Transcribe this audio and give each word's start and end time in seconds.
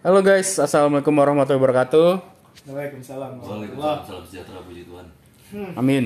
Halo 0.00 0.24
guys, 0.24 0.56
assalamualaikum 0.56 1.12
warahmatullahi 1.12 1.60
wabarakatuh. 1.60 2.08
Waalaikumsalam. 2.64 3.30
Waalaikumsalam, 3.36 3.98
salam 4.08 4.22
sejahtera 4.24 4.60
puji 4.64 4.82
Tuhan. 4.88 5.06
Amin. 5.76 6.04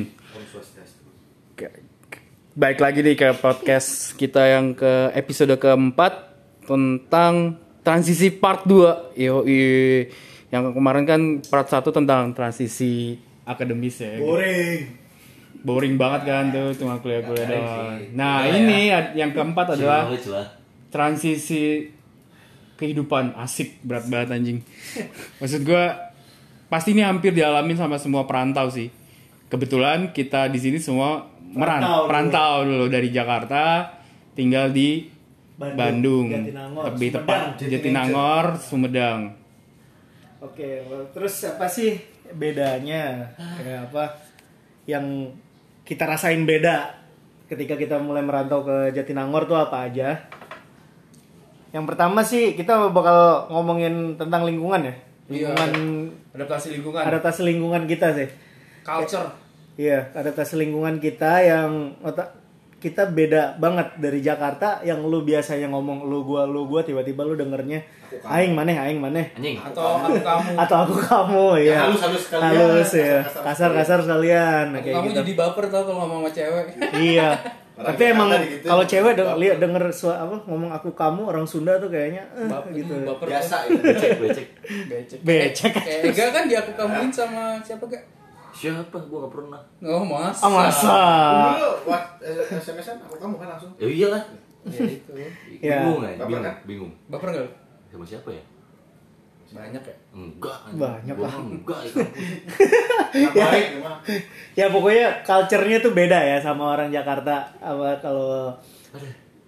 Ke- 1.55 1.83
Baik 2.55 2.79
lagi 2.79 3.03
nih 3.03 3.15
ke 3.15 3.29
podcast 3.35 4.15
kita 4.15 4.47
yang 4.47 4.75
ke 4.75 5.11
episode 5.13 5.55
keempat 5.55 6.35
tentang 6.67 7.59
transisi 7.83 8.31
part 8.31 8.63
2. 8.67 9.15
Yoi. 9.15 9.63
Yang 10.51 10.63
kemarin 10.71 11.05
kan 11.05 11.21
part 11.45 11.67
1 11.67 11.91
tentang 11.91 12.31
transisi 12.31 13.19
akademis 13.43 13.99
ya. 13.99 14.19
Boring. 14.19 14.79
Boring 15.65 15.95
banget 15.95 16.23
kan 16.27 16.45
tuh 16.51 16.75
cuma 16.77 16.99
kuliah-kuliah 16.99 17.47
doang. 17.47 17.95
Nah, 18.13 18.43
ini 18.47 18.91
ad- 18.91 19.15
yang 19.15 19.31
keempat 19.31 19.79
adalah 19.79 20.11
transisi 20.91 21.91
kehidupan 22.77 23.39
asik 23.39 23.83
berat 23.87 24.07
banget 24.11 24.29
anjing. 24.35 24.59
Maksud 25.41 25.63
gua 25.63 26.15
pasti 26.67 26.97
ini 26.97 27.07
hampir 27.07 27.31
dialamin 27.31 27.79
sama 27.79 28.01
semua 28.01 28.27
perantau 28.27 28.71
sih. 28.71 28.91
Kebetulan 29.47 30.11
kita 30.11 30.51
di 30.51 30.59
sini 30.59 30.79
semua 30.83 31.31
meran 31.55 31.83
Perantau 32.11 32.67
dulu. 32.67 32.91
dari 32.91 33.15
Jakarta 33.15 33.95
tinggal 34.35 34.75
di 34.75 35.07
Bandung, 35.55 35.79
Bandung, 35.79 36.27
Jatinangor, 36.35 36.83
lebih 36.91 37.09
Sumedang, 37.15 37.23
tepat 37.23 37.71
Jatinangor, 37.71 38.45
Sumedang. 38.59 39.21
Oke, 40.43 40.83
terus 41.15 41.35
apa 41.47 41.71
sih 41.71 41.95
bedanya? 42.35 43.31
Kayak 43.39 43.81
apa 43.89 44.05
yang 44.91 45.31
kita 45.87 46.05
rasain 46.11 46.43
beda 46.43 46.99
ketika 47.47 47.79
kita 47.79 48.03
mulai 48.03 48.27
merantau 48.27 48.67
ke 48.67 48.91
Jatinangor 48.91 49.47
tuh 49.47 49.55
apa 49.55 49.87
aja? 49.87 50.27
Yang 51.75 51.85
pertama 51.85 52.23
sih 52.23 52.55
kita 52.55 52.87
bakal 52.89 53.51
ngomongin 53.51 54.15
tentang 54.15 54.47
lingkungan 54.47 54.79
ya. 54.81 54.95
Lingkungan 55.27 55.71
Adaptasi 56.31 56.71
lingkungan, 56.73 57.03
adaptasi 57.03 57.41
lingkungan 57.43 57.83
kita 57.85 58.15
sih. 58.15 58.29
culture. 58.81 59.27
Iya, 59.75 60.15
adaptasi 60.15 60.55
lingkungan 60.55 61.03
kita 61.03 61.43
yang 61.43 61.99
otak 61.99 62.31
kita 62.79 63.09
beda 63.09 63.57
banget 63.57 63.97
dari 63.97 64.21
Jakarta 64.21 64.85
yang 64.85 65.01
lu 65.03 65.25
biasanya 65.25 65.73
ngomong 65.73 66.05
lu 66.05 66.21
gua 66.23 66.45
lu 66.45 66.69
gua 66.69 66.85
tiba-tiba 66.85 67.25
lu 67.25 67.33
dengernya 67.33 67.81
aing 68.29 68.53
maneh 68.53 68.77
aing 68.77 69.01
maneh 69.01 69.33
Anjing. 69.33 69.57
Atau 69.57 69.83
aku 69.97 70.21
kamu. 70.21 70.51
atau 70.61 70.77
aku 70.85 70.97
kamu 71.01 71.47
ya 71.65 71.81
halus-halus 71.81 72.23
sekalian. 72.29 72.51
halus 72.53 72.91
ya 72.93 73.25
Kasar-kasar 73.25 73.43
kasar-kasar 73.73 73.99
sekalian 74.05 74.67
Aku 74.69 74.85
kayak 74.85 74.95
kamu 74.95 75.09
gitu 75.09 75.19
jadi 75.25 75.33
baper 75.33 75.65
tau 75.67 75.83
kalau 75.83 75.99
ngomong 76.05 76.21
sama 76.23 76.31
cewek. 76.31 76.67
iya 76.95 77.31
Orang 77.75 77.91
tapi 77.91 78.03
emang 78.07 78.29
digituin. 78.31 78.71
kalau 78.71 78.85
cewek 78.85 79.13
deng 79.13 79.27
Baper. 79.27 79.41
lihat 79.41 79.57
denger 79.59 79.85
suara 79.91 80.19
apa 80.23 80.37
ngomong 80.47 80.71
aku 80.71 80.89
kamu 80.95 81.23
orang 81.27 81.43
Sunda 81.43 81.75
tuh 81.77 81.91
kayaknya 81.91 82.23
eh, 82.33 82.47
Baper 82.47 82.71
gitu 82.71 82.95
baper. 83.03 83.27
biasa 83.27 83.57
itu 83.67 83.83
Becek, 83.83 84.11
becek. 84.23 84.47
Becek. 84.87 85.21
becek 85.21 85.73
Kayak 85.75 86.01
Ega 86.09 86.25
kan 86.31 86.43
dia 86.47 86.59
aku 86.61 86.73
kamuin 86.73 87.11
sama 87.11 87.59
siapa 87.61 87.83
gak? 87.87 88.03
Siapa? 88.55 88.97
Gua 89.05 89.27
gak 89.27 89.35
pernah. 89.35 89.61
Oh 89.83 90.07
masa. 90.07 90.47
ah 90.47 90.51
masa 90.53 90.95
dulu 91.51 91.71
eh, 92.23 92.47
SMS-an 92.55 92.97
aku 93.03 93.19
kamu 93.19 93.35
kan 93.37 93.49
langsung 93.51 93.71
Ya 93.75 93.89
iyalah. 93.89 94.23
Ya 94.65 94.81
itu. 94.87 95.11
Ya. 95.59 95.83
Bingung 95.83 96.01
ya, 96.01 96.15
Baper 96.15 96.27
bingung, 96.31 96.45
kan? 96.47 96.55
bingung. 96.65 96.93
Baper 97.11 97.29
gak? 97.35 97.51
Sama 97.91 98.07
siapa 98.07 98.31
ya? 98.31 98.43
Banyak 99.55 99.83
ya. 99.87 99.97
Enggak. 100.11 100.59
Banyak 100.75 101.17
lah. 101.17 101.33
Enggak 101.47 101.81
ya. 101.87 102.03
ya 104.59 104.67
pokoknya 104.75 105.23
culture-nya 105.23 105.79
tuh 105.79 105.95
beda 105.95 106.19
ya 106.19 106.43
sama 106.43 106.75
orang 106.75 106.91
Jakarta 106.91 107.55
apa 107.63 108.03
kalau 108.03 108.51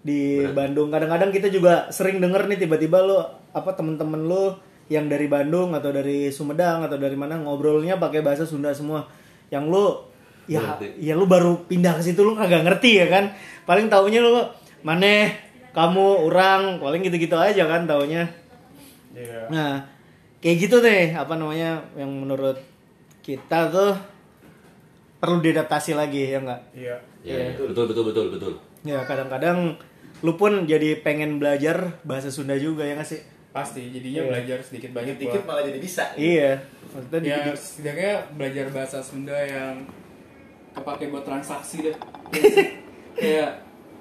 di 0.07 0.47
Bandung 0.55 0.95
kadang-kadang 0.95 1.35
kita 1.35 1.51
juga 1.51 1.91
sering 1.91 2.23
denger 2.23 2.47
nih 2.47 2.63
tiba-tiba 2.63 3.03
lu 3.03 3.19
apa 3.51 3.75
temen-temen 3.75 4.23
lu 4.31 4.55
yang 4.87 5.11
dari 5.11 5.27
Bandung 5.27 5.75
atau 5.75 5.91
dari 5.91 6.31
Sumedang 6.31 6.87
atau 6.87 6.95
dari 6.95 7.19
mana 7.19 7.43
ngobrolnya 7.43 7.99
pakai 7.99 8.23
bahasa 8.23 8.47
Sunda 8.47 8.71
semua 8.71 9.03
yang 9.51 9.67
lu 9.67 9.99
ya 10.47 10.63
Ngerti. 10.63 11.03
ya 11.03 11.19
lu 11.19 11.27
baru 11.27 11.67
pindah 11.67 11.99
ke 11.99 12.07
situ 12.07 12.23
lu 12.23 12.39
kagak 12.39 12.63
ngerti 12.63 13.03
ya 13.03 13.11
kan 13.11 13.35
paling 13.67 13.91
taunya 13.91 14.23
lu 14.23 14.47
maneh 14.87 15.35
kamu 15.75 16.31
orang 16.31 16.79
paling 16.79 17.03
gitu-gitu 17.03 17.35
aja 17.35 17.67
kan 17.67 17.91
taunya 17.91 18.31
Iya. 19.17 19.49
Nah, 19.49 19.73
kayak 20.39 20.57
gitu 20.61 20.77
deh 20.79 21.13
apa 21.13 21.33
namanya 21.33 21.83
yang 21.95 22.09
menurut 22.09 22.59
kita 23.21 23.69
tuh 23.69 23.93
perlu 25.17 25.41
diadaptasi 25.41 25.93
lagi 25.93 26.29
ya 26.29 26.39
enggak? 26.39 26.61
Iya. 26.73 26.97
Ya, 27.21 27.35
ya. 27.35 27.59
betul, 27.59 27.85
betul, 27.87 28.05
betul, 28.07 28.27
betul. 28.31 28.53
Ya 28.83 29.03
kadang-kadang 29.03 29.75
lu 30.21 30.33
pun 30.35 30.65
jadi 30.65 31.01
pengen 31.01 31.37
belajar 31.37 31.99
bahasa 32.03 32.29
Sunda 32.29 32.55
juga 32.55 32.83
ya 32.83 32.95
nggak 32.95 33.09
sih? 33.09 33.21
Pasti 33.51 33.89
jadinya 33.89 34.23
Iya. 34.23 34.31
belajar 34.31 34.59
sedikit 34.63 34.91
banyak 34.93 35.17
dikit 35.17 35.43
malah 35.43 35.63
jadi 35.63 35.77
bisa 35.77 36.05
Iya. 36.15 36.61
Maksudnya 36.87 37.19
di- 37.19 37.27
Ya 37.27 37.39
di- 37.43 37.57
setidaknya 37.57 38.13
belajar 38.33 38.67
bahasa 38.71 38.99
Sunda 39.01 39.35
yang 39.35 39.83
kepake 40.73 41.09
buat 41.09 41.25
transaksi 41.25 41.83
deh. 41.83 41.97
Iya. 42.31 42.69
Kayak 43.17 43.51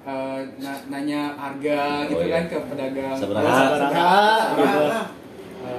eh, 0.06 0.40
na- 0.60 0.84
nanya 0.88 1.34
harga 1.34 2.04
gitu 2.06 2.20
Oh, 2.20 2.22
iya. 2.22 2.34
kan 2.36 2.44
ke 2.46 2.58
pedagang. 2.68 3.16
Sabaraha. 3.16 3.64
Iya, 4.54 5.00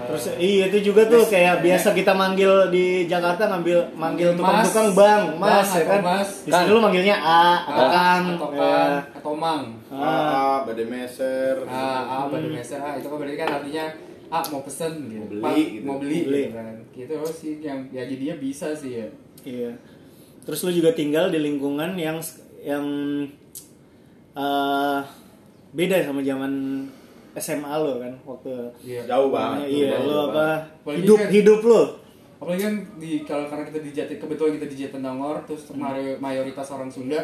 Terus 0.08 0.24
iya 0.40 0.72
itu 0.72 0.80
juga 0.88 1.04
tuh 1.04 1.28
kayak 1.28 1.60
biasa 1.60 1.92
kita 1.92 2.16
manggil 2.16 2.72
di 2.72 3.04
Jakarta 3.06 3.52
ngambil 3.52 3.92
manggil 3.92 4.30
tukang-tukang 4.40 4.88
bang, 4.96 5.24
mas 5.36 5.68
Bang 5.68 5.68
ya 5.68 5.84
kan. 5.84 6.02
Mas. 6.02 6.30
Di 6.48 6.52
sini 6.52 6.70
lu 6.72 6.80
manggilnya 6.80 7.16
A 7.20 7.44
atau 7.68 7.86
ah, 7.86 7.92
Kang. 7.92 8.24
atau 8.40 8.50
Ya. 8.56 8.64
kan 8.64 8.92
atau 9.20 9.34
mang. 9.36 9.64
Ah. 9.92 10.00
ah 10.00 10.58
bade 10.64 10.84
meser 10.88 11.56
Ah, 11.68 12.02
ah 12.08 12.24
pada 12.32 12.48
biasa 12.48 12.74
ah, 12.80 12.94
itu 12.96 13.08
kan 13.08 13.18
berarti 13.20 13.36
kan 13.36 13.50
artinya 13.52 13.86
ah 14.28 14.44
mau 14.48 14.62
pesen 14.64 14.94
gitu. 15.08 15.36
Mau 15.40 15.52
beli, 15.52 15.64
gitu. 15.76 15.84
mau 15.84 15.96
beli, 16.00 16.20
Beli. 16.24 16.44
gitu 16.48 16.56
kan. 16.56 16.74
Gitu 16.96 17.14
sih 17.36 17.54
yang 17.60 17.80
ya 17.92 18.04
jadinya 18.08 18.36
bisa 18.40 18.68
sih 18.74 18.92
ya. 19.04 19.08
Iya. 19.44 19.72
Terus 20.48 20.60
lu 20.64 20.72
juga 20.72 20.96
tinggal 20.96 21.28
di 21.28 21.40
lingkungan 21.44 22.00
yang 22.00 22.18
yang 22.64 22.86
eh 24.38 25.00
beda 25.76 25.96
sama 26.02 26.24
zaman 26.24 26.54
SMA 27.38 27.74
lo 27.76 27.98
kan 27.98 28.14
waktu 28.24 28.52
Iya. 28.82 29.02
jauh 29.06 29.30
banget 29.30 29.66
iya 29.68 29.88
banget. 29.94 30.18
apa 30.28 30.48
Apalagi 30.78 30.98
hidup 31.00 31.20
kan- 31.20 31.32
hidup 31.32 31.60
lu 31.62 31.82
apalagi 32.38 32.62
kan 32.62 32.76
di 32.96 33.12
kalau 33.24 33.46
karena 33.46 33.64
kita 33.64 33.80
di 33.80 33.92
Jati 33.92 34.14
kebetulan 34.16 34.52
kita 34.56 34.68
di 34.68 34.78
Jatinangor 34.78 35.38
terus 35.44 35.64
may- 35.72 36.18
mayoritas 36.18 36.68
orang 36.70 36.86
Sunda 36.88 37.18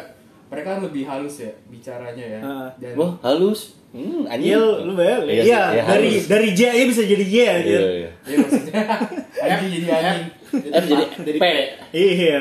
mereka 0.46 0.72
kan 0.72 0.82
lebih 0.82 1.02
halus 1.04 1.40
ya 1.40 1.50
bicaranya 1.66 2.24
ya 2.28 2.40
Ah. 2.40 2.68
dan 2.76 2.94
Wah, 2.94 3.12
halus. 3.22 3.78
Hmm, 3.90 4.22
anjing. 4.24 4.50
Iya 4.50 4.58
lu, 4.80 4.92
bayar 4.92 5.22
Iya, 5.22 5.34
iya, 5.36 5.62
iya, 5.70 5.82
dari 5.84 6.10
halus. 6.10 6.26
dari 6.26 6.48
J 6.50 6.60
aja 6.68 6.84
bisa 6.84 7.02
jadi 7.04 7.24
J 7.24 7.34
aja 7.38 7.62
Iya, 7.64 7.80
iya. 7.96 8.10
ya 8.24 8.36
maksudnya 8.36 8.82
anjing 9.44 9.70
jadi 9.72 9.86
anjing 9.88 10.20
F 10.52 10.84
jadi 10.84 11.04
Jadi 11.20 11.38
P. 11.38 11.44
iya 11.92 12.38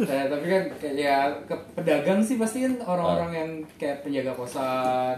Nah, 0.00 0.24
tapi 0.26 0.46
kan 0.46 0.62
kayak 0.74 0.94
ya 0.94 1.16
ke 1.42 1.52
pedagang 1.74 2.20
sih 2.20 2.36
pasti 2.36 2.62
kan 2.62 2.72
orang-orang 2.80 3.30
yang 3.34 3.50
kayak 3.74 4.00
penjaga 4.00 4.32
kosan 4.34 5.16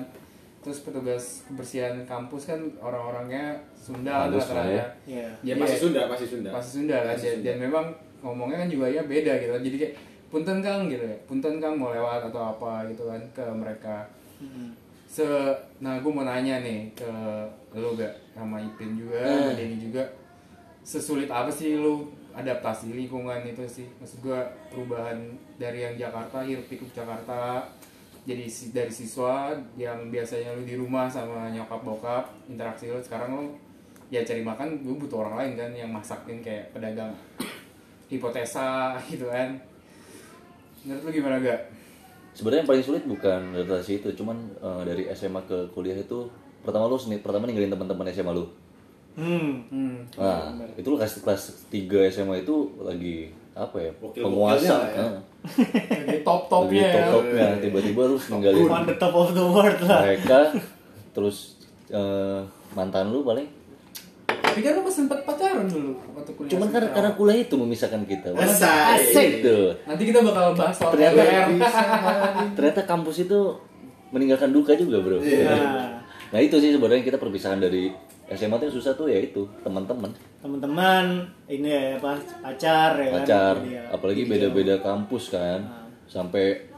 terus 0.63 0.79
petugas 0.81 1.43
kebersihan 1.45 2.07
kampus 2.07 2.47
kan 2.47 2.61
orang-orangnya 2.79 3.59
Sunda 3.75 4.31
rata-rata 4.31 4.55
lah 4.55 4.67
ya. 5.03 5.27
Jadi 5.43 5.59
masih 5.59 5.75
ya- 5.75 5.83
Sunda 5.83 6.01
masih 6.07 6.27
Sunda. 6.29 6.49
Pasti 6.55 6.71
Sunda 6.79 6.97
kan 6.97 7.13
Masih 7.13 7.27
dan, 7.27 7.35
Sunda. 7.35 7.45
dan 7.45 7.57
memang 7.59 7.87
ngomongnya 8.23 8.57
kan 8.63 8.69
juga 8.71 8.87
ya 8.87 9.03
beda 9.03 9.33
gitu. 9.37 9.51
Jadi 9.53 9.77
kayak 9.77 9.95
punten 10.31 10.59
kang 10.59 10.87
gitu 10.87 11.03
ya. 11.03 11.17
Punten 11.27 11.59
kang 11.59 11.75
mau 11.75 11.91
lewat 11.91 12.31
atau 12.31 12.55
apa 12.55 12.87
gitu 12.87 13.05
kan 13.05 13.19
ke 13.31 13.45
mereka. 13.53 14.07
Se 15.05 15.27
nah 15.77 15.99
gue 15.99 16.09
mau 16.09 16.23
nanya 16.23 16.63
nih 16.63 16.89
ke 16.95 17.11
lu 17.75 17.93
gak 17.93 18.15
sama 18.33 18.57
Ipin 18.57 18.97
juga 18.97 19.21
sama 19.21 19.53
Denny 19.53 19.77
juga. 19.83 20.03
Sesulit 20.81 21.29
apa 21.29 21.51
sih 21.51 21.77
lu 21.77 22.07
adaptasi 22.33 22.97
lingkungan 22.97 23.45
itu 23.45 23.61
sih? 23.67 23.87
Maksud 23.99 24.23
gue 24.23 24.39
perubahan 24.67 25.19
dari 25.59 25.83
yang 25.83 25.95
Jakarta 25.95 26.41
hiruk 26.41 26.65
pikuk 26.65 26.89
Jakarta 26.93 27.61
jadi 28.23 28.45
si- 28.47 28.71
dari 28.71 28.91
siswa 28.91 29.51
yang 29.75 30.09
biasanya 30.09 30.55
lu 30.55 30.63
di 30.63 30.75
rumah 30.75 31.07
sama 31.07 31.51
nyokap 31.51 31.83
bokap 31.83 32.25
interaksi 32.47 32.87
lu 32.87 32.99
sekarang 32.99 33.31
lu 33.33 33.45
ya 34.09 34.23
cari 34.23 34.41
makan 34.41 34.81
gue 34.81 34.95
butuh 34.95 35.19
orang 35.21 35.35
lain 35.41 35.53
kan 35.57 35.71
yang 35.73 35.91
masakin 35.91 36.39
kayak 36.39 36.71
pedagang 36.71 37.11
hipotesa 38.07 38.69
gitu 39.11 39.27
kan 39.27 39.57
menurut 40.83 41.03
lu 41.03 41.11
gimana 41.13 41.39
gak? 41.39 41.61
Sebenarnya 42.33 42.65
yang 42.65 42.71
paling 42.71 42.83
sulit 42.83 43.05
bukan 43.05 43.41
adaptasi 43.53 44.01
itu, 44.01 44.09
cuman 44.17 44.35
eh, 44.57 44.83
dari 44.83 45.03
SMA 45.13 45.45
ke 45.45 45.69
kuliah 45.71 45.95
itu 45.95 46.27
pertama 46.61 46.89
lu 46.89 46.97
seni- 46.97 47.21
pertama 47.21 47.45
ninggalin 47.45 47.71
teman-teman 47.71 48.09
SMA 48.09 48.33
lu. 48.33 48.49
hmm 49.15 49.53
Hmm. 49.69 49.97
Nah, 50.17 50.51
itu 50.75 50.89
lu 50.89 50.97
kelas 50.97 51.21
kelas 51.21 51.43
3 51.69 52.09
SMA 52.09 52.41
itu 52.41 52.73
lagi 52.81 53.31
apa 53.53 53.77
ya? 53.79 53.91
Wakil-wakilnya 53.95 54.25
penguasa. 54.25 54.77
ya. 54.83 54.97
Heeh. 54.97 55.15
Jadi 56.07 56.19
top 56.23 56.43
Lagi 56.47 56.79
topnya 57.11 57.43
ya. 57.45 57.59
tiba-tiba 57.59 58.03
lu 58.05 58.17
ninggalin 58.17 58.65
on 58.65 58.85
the 58.85 58.97
top 58.97 59.13
of 59.13 59.29
the 59.33 59.43
world 59.43 59.81
lah 59.83 60.01
mereka 60.03 60.55
terus 61.11 61.59
eh, 61.89 62.41
mantan 62.73 63.11
lu 63.11 63.21
paling 63.23 63.45
Tapi 64.25 64.61
kan 64.61 64.77
lu 64.77 64.87
sempet 64.87 65.19
pacaran 65.23 65.65
dulu 65.65 65.97
waktu 66.13 66.31
kuliah. 66.31 66.51
cuman 66.53 66.69
karena 66.69 66.89
karena 66.93 67.11
kuliah 67.13 67.39
itu 67.41 67.55
memisahkan 67.55 68.03
kita 68.05 68.29
Asik. 68.33 68.69
Asik. 68.95 69.29
Gitu. 69.41 69.59
Nanti 69.83 70.03
kita 70.07 70.21
bakal 70.23 70.53
bahas 70.53 70.77
soal 70.77 70.93
Ternyata 70.93 71.19
LDR. 71.19 71.47
ternyata 72.53 72.81
kampus 72.85 73.17
itu 73.23 73.39
meninggalkan 74.09 74.49
duka 74.49 74.73
juga 74.75 75.01
bro 75.01 75.19
nah 75.19 75.99
nah 76.33 76.39
itu 76.39 76.57
sih 76.57 76.71
sebenarnya 76.71 77.03
kita 77.03 77.17
perpisahan 77.17 77.59
dari 77.59 77.91
SMA 78.35 78.55
tuh 78.55 78.67
yang 78.67 78.75
susah 78.75 78.93
tuh 78.93 79.07
ya 79.07 79.19
itu 79.19 79.43
teman-teman. 79.61 80.11
Teman-teman 80.39 81.05
ini 81.47 81.69
ya 81.69 81.83
apa 81.97 82.13
pacar 82.41 82.91
ya 82.95 83.09
kan? 83.09 83.15
Pacar 83.19 83.55
Iya. 83.63 83.83
apalagi 83.91 84.23
beda-beda 84.25 84.79
kampus 84.79 85.29
kan. 85.29 85.61
Sampai 86.05 86.69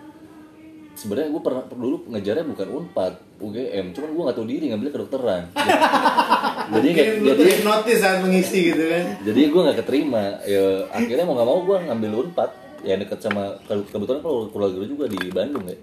sebenarnya 0.95 1.29
gue 1.29 1.43
pernah 1.43 1.63
dulu 1.67 2.07
ngejarnya 2.09 2.47
bukan 2.47 2.69
unpad 2.73 3.13
UGM 3.37 3.91
cuman 3.91 4.09
gue 4.09 4.23
nggak 4.23 4.37
tahu 4.37 4.47
diri 4.47 4.65
ngambil 4.71 4.89
kedokteran. 4.91 5.43
Jadi 6.75 6.87
nggak 6.89 7.09
jadi 7.21 7.43
hipnotis 7.53 7.99
saat 7.99 8.19
mengisi 8.21 8.73
gitu 8.73 8.89
kan. 8.89 9.05
jadi 9.21 9.41
gue 9.47 9.61
nggak 9.61 9.79
keterima. 9.85 10.41
Ya 10.43 10.65
akhirnya 10.89 11.25
mau 11.25 11.35
nggak 11.35 11.45
mau 11.47 11.61
gue 11.63 11.77
ngambil 11.83 12.11
unpad. 12.25 12.51
Ya 12.81 12.95
deket 12.95 13.19
sama 13.19 13.57
ke- 13.61 13.85
kebetulan 13.87 14.21
kalau 14.21 14.49
keluarga 14.49 14.77
gue 14.77 14.89
juga 14.89 15.05
di 15.07 15.19
Bandung 15.29 15.65
ya. 15.65 15.77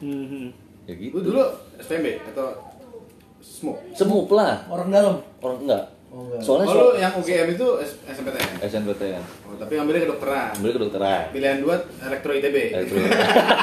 Mhm. 0.00 0.46
ya 0.82 0.94
gitu. 0.94 1.14
Lu 1.14 1.22
dulu 1.26 1.42
SPMB 1.76 2.06
atau 2.28 2.48
smoke? 3.42 3.82
semup 3.90 4.30
lah 4.30 4.62
orang 4.66 4.88
dalam 4.88 5.14
orang 5.38 5.58
enggak 5.60 5.84
Oh, 6.08 6.28
enggak. 6.28 6.40
soalnya 6.40 6.66
Oh, 6.66 6.70
soal 6.70 6.84
lu 6.86 7.00
yang 7.00 7.12
UGM 7.14 7.48
itu 7.50 7.66
S- 7.80 7.96
SMPTN. 8.06 8.60
SNPTN 8.62 9.22
Oh, 9.42 9.56
tapi 9.56 9.72
ambilnya 9.74 10.04
kedokteran. 10.04 10.52
ambil 10.54 10.70
kedokteran 10.74 11.22
Pilihan 11.28 11.58
dua 11.58 11.74
elektro 12.02 12.30
ITB. 12.32 12.56
Elektro. 12.70 12.96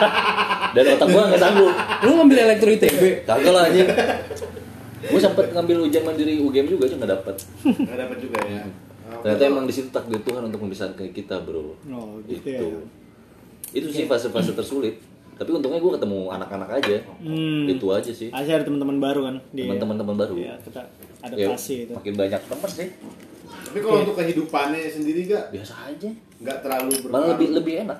dan 0.75 0.83
otak 0.87 1.07
gue 1.07 1.23
nggak 1.23 1.39
sanggup 1.39 1.73
Lu 1.99 2.11
ngambil 2.11 2.37
elektro 2.43 2.69
ITB? 2.69 3.01
kagak 3.23 3.49
lah 3.49 3.63
anjing 3.63 3.85
gue 4.99 5.15
sempet 5.17 5.45
ngambil 5.49 5.77
ujian 5.83 6.03
mandiri 6.03 6.35
UGM 6.37 6.67
juga 6.67 6.85
cuma 6.87 6.99
nggak 6.99 7.11
dapet 7.15 7.35
Nggak 7.63 7.97
dapat 7.99 8.17
juga 8.19 8.37
ya. 8.43 8.61
Oh, 9.07 9.21
ternyata 9.21 9.43
emang 9.47 9.65
di 9.65 9.73
situ 9.73 9.87
takdir 9.87 10.19
Tuhan 10.19 10.41
untuk 10.43 10.59
memisahkan 10.59 11.05
kita 11.07 11.41
bro 11.41 11.73
oh 11.85 12.17
gitu 12.25 12.45
itu 12.45 12.49
ya 12.49 12.81
itu 13.71 13.87
sih 13.87 14.05
fase-fase 14.05 14.51
tersulit 14.51 14.97
tapi 15.39 15.55
untungnya 15.55 15.79
gue 15.79 15.91
ketemu 15.95 16.19
anak-anak 16.35 16.69
aja. 16.83 16.97
Hmm. 17.23 17.63
itu 17.63 17.87
aja 17.87 18.11
sih. 18.11 18.27
Aja 18.35 18.59
ada 18.59 18.67
teman-teman 18.67 18.99
baru 18.99 19.21
kan 19.23 19.35
teman-teman 19.79 20.15
baru. 20.19 20.35
Iya, 20.35 20.53
kita 20.67 20.83
ya, 20.83 21.23
adaptasi 21.31 21.75
itu. 21.87 21.93
makin 21.95 22.13
banyak 22.19 22.41
teman 22.43 22.69
sih. 22.69 22.89
Tapi 23.49 23.77
kalau 23.79 23.99
untuk 24.03 24.15
kehidupannya 24.19 24.79
sendiri 24.91 25.19
gak 25.31 25.55
biasa 25.55 25.73
aja. 25.87 26.09
nggak 26.39 26.57
terlalu 26.63 26.91
malah 26.91 27.03
berpengaruh. 27.03 27.29
lebih 27.35 27.47
lebih 27.55 27.73
enak 27.83 27.99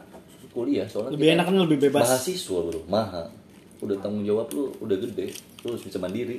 kuliah 0.50 0.88
soalnya 0.88 1.12
Lebih 1.16 1.28
kita 1.28 1.36
enak 1.36 1.46
kan 1.48 1.56
lebih 1.64 1.80
bebas. 1.88 2.04
mahasiswa 2.04 2.60
bro. 2.60 2.82
Mahal 2.92 3.26
udah 3.80 3.96
tanggung 4.04 4.24
jawab 4.28 4.48
lu 4.52 4.68
udah 4.84 4.98
gede 5.00 5.28
lu 5.64 5.68
harus 5.72 5.84
bisa 5.88 5.98
mandiri. 6.00 6.38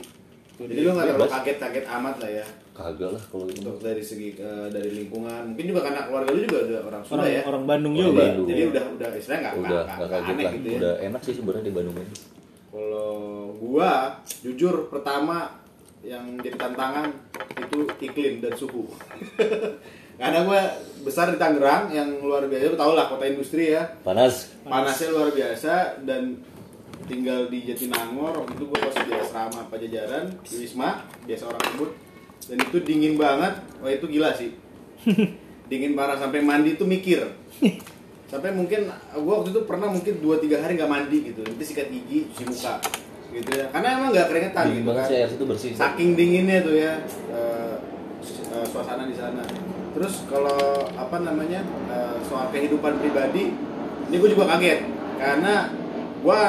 Jadi 0.61 0.81
lu 0.85 0.93
nggak 0.93 1.17
terlalu 1.17 1.33
kaget-kaget 1.33 1.85
amat 1.89 2.15
lah 2.21 2.31
ya 2.31 2.47
kagak 2.81 3.11
lah 3.13 3.23
kalau 3.29 3.45
itu 3.47 3.61
untuk 3.61 3.79
dari 3.79 4.01
segi 4.01 4.29
eh, 4.35 4.67
dari 4.69 4.91
lingkungan. 4.97 5.53
Mungkin 5.53 5.67
juga 5.69 5.81
karena 5.85 6.01
keluarga 6.09 6.31
lu 6.33 6.41
juga 6.43 6.59
udah 6.65 6.81
orang 6.89 7.03
Sunda 7.05 7.21
Orang 7.21 7.29
ya. 7.29 7.43
orang 7.45 7.65
Bandung 7.69 7.93
Orang 7.95 8.07
juga. 8.09 8.23
Bandung. 8.25 8.47
Jadi 8.49 8.63
udah 8.67 8.85
udah 8.97 9.09
istilahnya 9.13 9.43
nggak 9.43 9.55
udah 9.61 9.83
nggak 9.85 10.09
kaget 10.09 10.29
aneh 10.33 10.45
lah 10.45 10.53
gitu 10.57 10.69
ya. 10.69 10.79
udah 10.81 10.95
enak 11.05 11.21
sih 11.21 11.35
sebenarnya 11.35 11.65
di 11.65 11.75
Bandung 11.75 11.97
ini 11.97 12.15
Kalau 12.71 13.13
gua 13.59 13.91
jujur 14.41 14.75
pertama 14.87 15.37
yang 16.01 16.25
jadi 16.41 16.57
tantangan 16.57 17.09
itu 17.61 17.79
iklim 18.01 18.41
dan 18.41 18.53
suhu. 18.57 18.89
Karena 20.21 20.45
gua 20.45 20.61
besar 21.01 21.33
di 21.33 21.37
Tangerang 21.37 21.89
yang 21.89 22.21
luar 22.21 22.45
biasa, 22.45 22.69
lu 22.69 22.77
tau 22.77 22.93
lah 22.93 23.09
kota 23.09 23.25
industri 23.25 23.73
ya. 23.73 23.89
panas 24.01 24.53
Panasnya 24.63 25.09
luar 25.11 25.33
biasa 25.33 26.05
dan 26.05 26.37
tinggal 27.05 27.49
di 27.49 27.65
Jatinangor 27.65 28.39
waktu 28.39 28.53
itu 28.55 28.65
gua 28.65 28.79
pas 28.81 28.97
di 28.97 29.13
asrama 29.13 29.61
Pajajaran 29.67 30.25
di 30.45 30.55
Wisma 30.63 31.03
biasa 31.25 31.45
orang 31.49 31.65
sebut 31.73 31.91
dan 32.51 32.59
itu 32.59 32.79
dingin 32.83 33.15
banget. 33.15 33.63
Wah 33.79 33.91
itu 33.95 34.07
gila 34.11 34.35
sih. 34.35 34.51
Dingin 35.71 35.95
parah 35.95 36.19
sampai 36.19 36.43
mandi 36.43 36.75
tuh 36.75 36.85
mikir. 36.85 37.23
Sampai 38.27 38.51
mungkin 38.51 38.91
gua 39.23 39.39
waktu 39.39 39.55
itu 39.55 39.63
pernah 39.71 39.87
mungkin 39.87 40.19
2-3 40.19 40.59
hari 40.59 40.75
nggak 40.75 40.91
mandi 40.91 41.19
gitu. 41.31 41.47
Nanti 41.47 41.63
sikat 41.63 41.95
gigi 41.95 42.27
cuci 42.35 42.45
muka 42.51 42.75
gitu 43.31 43.51
ya. 43.55 43.71
Karena 43.71 43.89
emang 44.03 44.11
nggak 44.11 44.27
keringetan 44.27 44.65
dingin 44.67 44.83
gitu 44.83 44.93
kan. 44.99 45.05
sih 45.07 45.15
air 45.15 45.29
situ 45.31 45.45
bersih. 45.47 45.71
Saking 45.79 46.19
dinginnya 46.19 46.59
tuh 46.67 46.75
ya 46.75 46.99
su- 48.19 48.51
eh, 48.51 48.67
suasana 48.67 49.07
di 49.07 49.15
sana. 49.15 49.47
Terus 49.95 50.27
kalau 50.27 50.91
apa 50.91 51.17
namanya 51.23 51.63
eh, 51.87 52.19
soal 52.27 52.51
kehidupan 52.51 52.99
pribadi 52.99 53.55
ini 54.11 54.17
gue 54.19 54.31
juga 54.35 54.59
kaget. 54.59 54.91
Karena 55.23 55.71
gue 56.21 56.41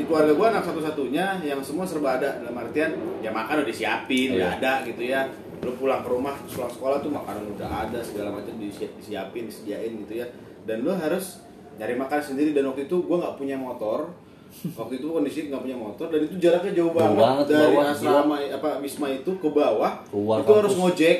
di 0.00 0.08
keluarga 0.08 0.32
gue 0.32 0.46
anak 0.48 0.64
satu-satunya 0.64 1.26
yang 1.44 1.60
semua 1.60 1.84
serba 1.84 2.16
ada. 2.16 2.40
Dalam 2.40 2.56
artian 2.56 2.90
ya 3.20 3.28
makan 3.28 3.60
udah 3.60 3.68
disiapin 3.68 4.32
udah 4.32 4.48
Iya. 4.48 4.56
ada 4.56 4.72
gitu 4.82 5.02
ya. 5.04 5.20
Lu 5.60 5.76
pulang 5.76 6.00
ke 6.00 6.08
rumah 6.08 6.32
pulang 6.48 6.72
sekolah 6.72 6.98
tuh 6.98 7.12
makanan 7.12 7.44
udah 7.52 7.68
ada 7.68 8.00
segala 8.00 8.32
macam 8.32 8.56
disi- 8.56 8.88
disiapin 8.96 9.44
disediain 9.44 9.92
gitu 10.00 10.16
ya. 10.16 10.26
Dan 10.64 10.80
lu 10.80 10.90
harus 10.90 11.44
nyari 11.76 11.94
makan 11.94 12.16
sendiri. 12.18 12.50
Dan 12.50 12.64
waktu 12.66 12.86
itu 12.86 12.96
gue 12.98 13.16
nggak 13.18 13.36
punya 13.36 13.54
motor. 13.54 14.08
Waktu 14.50 14.98
itu 14.98 15.06
kondisi 15.06 15.46
nggak 15.46 15.62
punya 15.62 15.76
motor. 15.76 16.08
Dan 16.08 16.20
itu 16.24 16.34
jaraknya 16.40 16.72
jauh 16.74 16.90
Jauh 16.90 16.96
banget, 16.96 17.20
banget 17.20 17.46
dari 17.46 17.60
bawah, 17.70 17.84
asrama 17.86 18.36
apa 18.40 18.70
wisma 18.80 19.06
itu 19.06 19.30
ke 19.36 19.48
bawah 19.48 19.92
Keluar 20.06 20.40
itu 20.40 20.52
harus 20.56 20.74
ngojek 20.74 21.16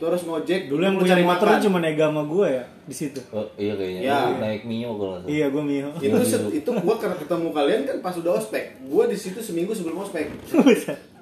itu 0.00 0.08
harus 0.08 0.22
ngojek 0.22 0.60
Dulu 0.64 0.80
yang 0.80 0.96
punya 0.96 1.12
cari 1.12 1.22
motor 1.22 1.46
makan. 1.46 1.60
cuma 1.60 1.78
Ega 1.82 2.08
sama 2.08 2.22
gue 2.24 2.46
ya 2.50 2.64
di 2.82 2.94
situ. 2.96 3.20
Oh, 3.30 3.44
iya 3.54 3.72
kayaknya 3.74 4.00
Ya. 4.00 4.18
Lu 4.24 4.40
naik 4.40 4.62
mio 4.64 4.90
kalau 4.90 5.10
nggak 5.12 5.20
salah 5.20 5.28
Iya, 5.30 5.46
gue 5.46 5.62
Mio. 5.62 5.88
itu 5.94 6.16
set- 6.24 6.52
itu 6.54 6.70
gua 6.74 6.96
karena 6.96 7.16
ketemu 7.16 7.48
kalian 7.50 7.80
kan 7.84 7.96
pas 8.00 8.14
udah 8.14 8.32
ospek 8.34 8.64
gua 8.82 9.04
di 9.04 9.14
situ 9.14 9.36
seminggu 9.38 9.70
sebelum 9.70 10.00
ospek 10.00 10.24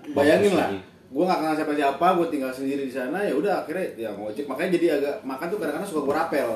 bayangin 0.09 0.55
lah 0.55 0.71
gua 1.09 1.25
nggak 1.27 1.39
kenal 1.41 1.55
siapa 1.57 1.73
siapa 1.75 2.07
gua 2.13 2.27
tinggal 2.29 2.53
sendiri 2.53 2.83
di 2.83 2.93
sana 2.93 3.19
ya 3.19 3.33
udah 3.33 3.53
akhirnya 3.59 3.87
ya 3.99 4.11
ngojek 4.13 4.45
makanya 4.45 4.71
jadi 4.73 4.87
agak 4.95 5.15
makan 5.23 5.47
tuh 5.49 5.59
kadang-kadang 5.59 5.89
suka 5.89 6.01
gua 6.03 6.15
rapel 6.19 6.49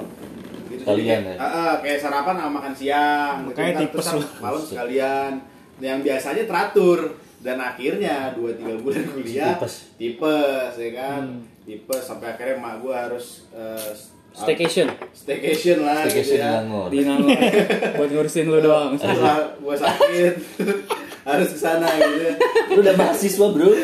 gitu 0.69 0.81
Sekalian 0.81 0.97
Jadi 0.97 1.03
kayak, 1.05 1.23
ya? 1.27 1.37
ah, 1.37 1.49
ah, 1.51 1.73
kayak 1.79 1.99
sarapan 1.99 2.35
sama 2.35 2.51
makan 2.55 2.73
siang 2.73 3.35
gitu. 3.43 3.49
Makanya 3.53 3.73
Ntar 3.75 3.83
tipes 3.83 4.07
terus 4.07 4.27
malam 4.39 4.63
sekalian 4.63 5.33
yang 5.79 5.99
biasanya 5.99 6.45
teratur 6.47 6.99
dan 7.39 7.57
akhirnya 7.59 8.17
dua 8.33 8.51
tiga 8.55 8.75
bulan 8.79 9.05
kuliah 9.11 9.53
Tipes. 9.55 9.75
tipes 9.99 10.73
ya 10.79 10.91
kan 10.95 11.23
Hmm. 11.27 11.52
Tipes 11.63 12.03
sampai 12.03 12.35
akhirnya 12.35 12.57
mak 12.59 12.83
gua 12.83 13.07
harus 13.07 13.47
eh, 13.51 13.93
Staycation 14.33 14.89
staycation 15.13 15.85
lah 15.85 16.09
Staycation 16.09 16.41
gitu 16.41 16.41
ya. 16.41 16.89
Di 16.89 16.99
Nangor 17.05 17.37
buat 18.01 18.09
ngurusin 18.09 18.49
lu 18.49 18.65
doang. 18.65 18.97
setelah 18.97 19.53
gua 19.61 19.77
sakit 19.77 20.35
harus 21.29 21.49
ke 21.53 21.59
sana 21.61 21.85
gitu 21.87 22.17
ya. 22.19 22.35
Lu 22.73 22.81
udah 22.81 22.95
mahasiswa 22.97 23.47
bro 23.53 23.71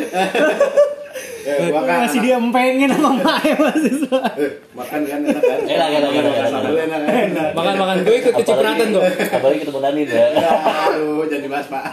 Eh, 1.48 1.72
gua 1.72 1.80
Gue 1.80 1.88
kan 1.88 2.04
masih 2.04 2.20
dia 2.20 2.36
empengin 2.36 2.92
sama 2.92 3.24
Mae 3.24 3.50
mahasiswa. 3.56 4.20
Eh, 4.36 4.52
makan 4.76 5.00
kan 5.00 5.20
enak 5.24 5.40
kan? 5.40 5.58
Enak, 5.64 5.88
enak, 5.96 6.10
enak, 6.12 6.12
enak, 6.12 6.44
enak. 6.44 6.72
enak, 6.76 7.00
enak. 7.08 7.48
Makan 7.56 7.74
makan 7.80 7.96
gue 8.04 8.16
ikut 8.20 8.32
kecipratan 8.36 8.86
kok. 8.92 9.02
apalagi 9.32 9.58
ketemu 9.64 9.80
Nanin 9.80 10.06
ya 10.12 10.28
Aduh, 10.92 11.24
jadi 11.24 11.48
mas 11.48 11.66
pak. 11.72 11.84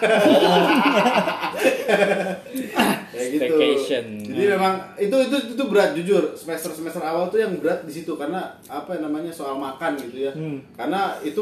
Staycation. 3.37 4.05
Jadi 4.21 4.45
memang 4.51 4.73
itu 4.95 5.15
itu 5.21 5.37
itu 5.51 5.63
berat 5.65 5.91
jujur 5.93 6.23
semester 6.33 6.71
semester 6.71 6.99
awal 6.99 7.27
tuh 7.27 7.39
yang 7.39 7.55
berat 7.57 7.83
di 7.83 7.91
situ 7.91 8.15
karena 8.15 8.39
apa 8.65 8.97
namanya 8.97 9.29
soal 9.29 9.55
makan 9.55 9.95
gitu 9.97 10.27
ya. 10.27 10.31
Hmm. 10.31 10.59
Karena 10.73 11.15
itu 11.21 11.41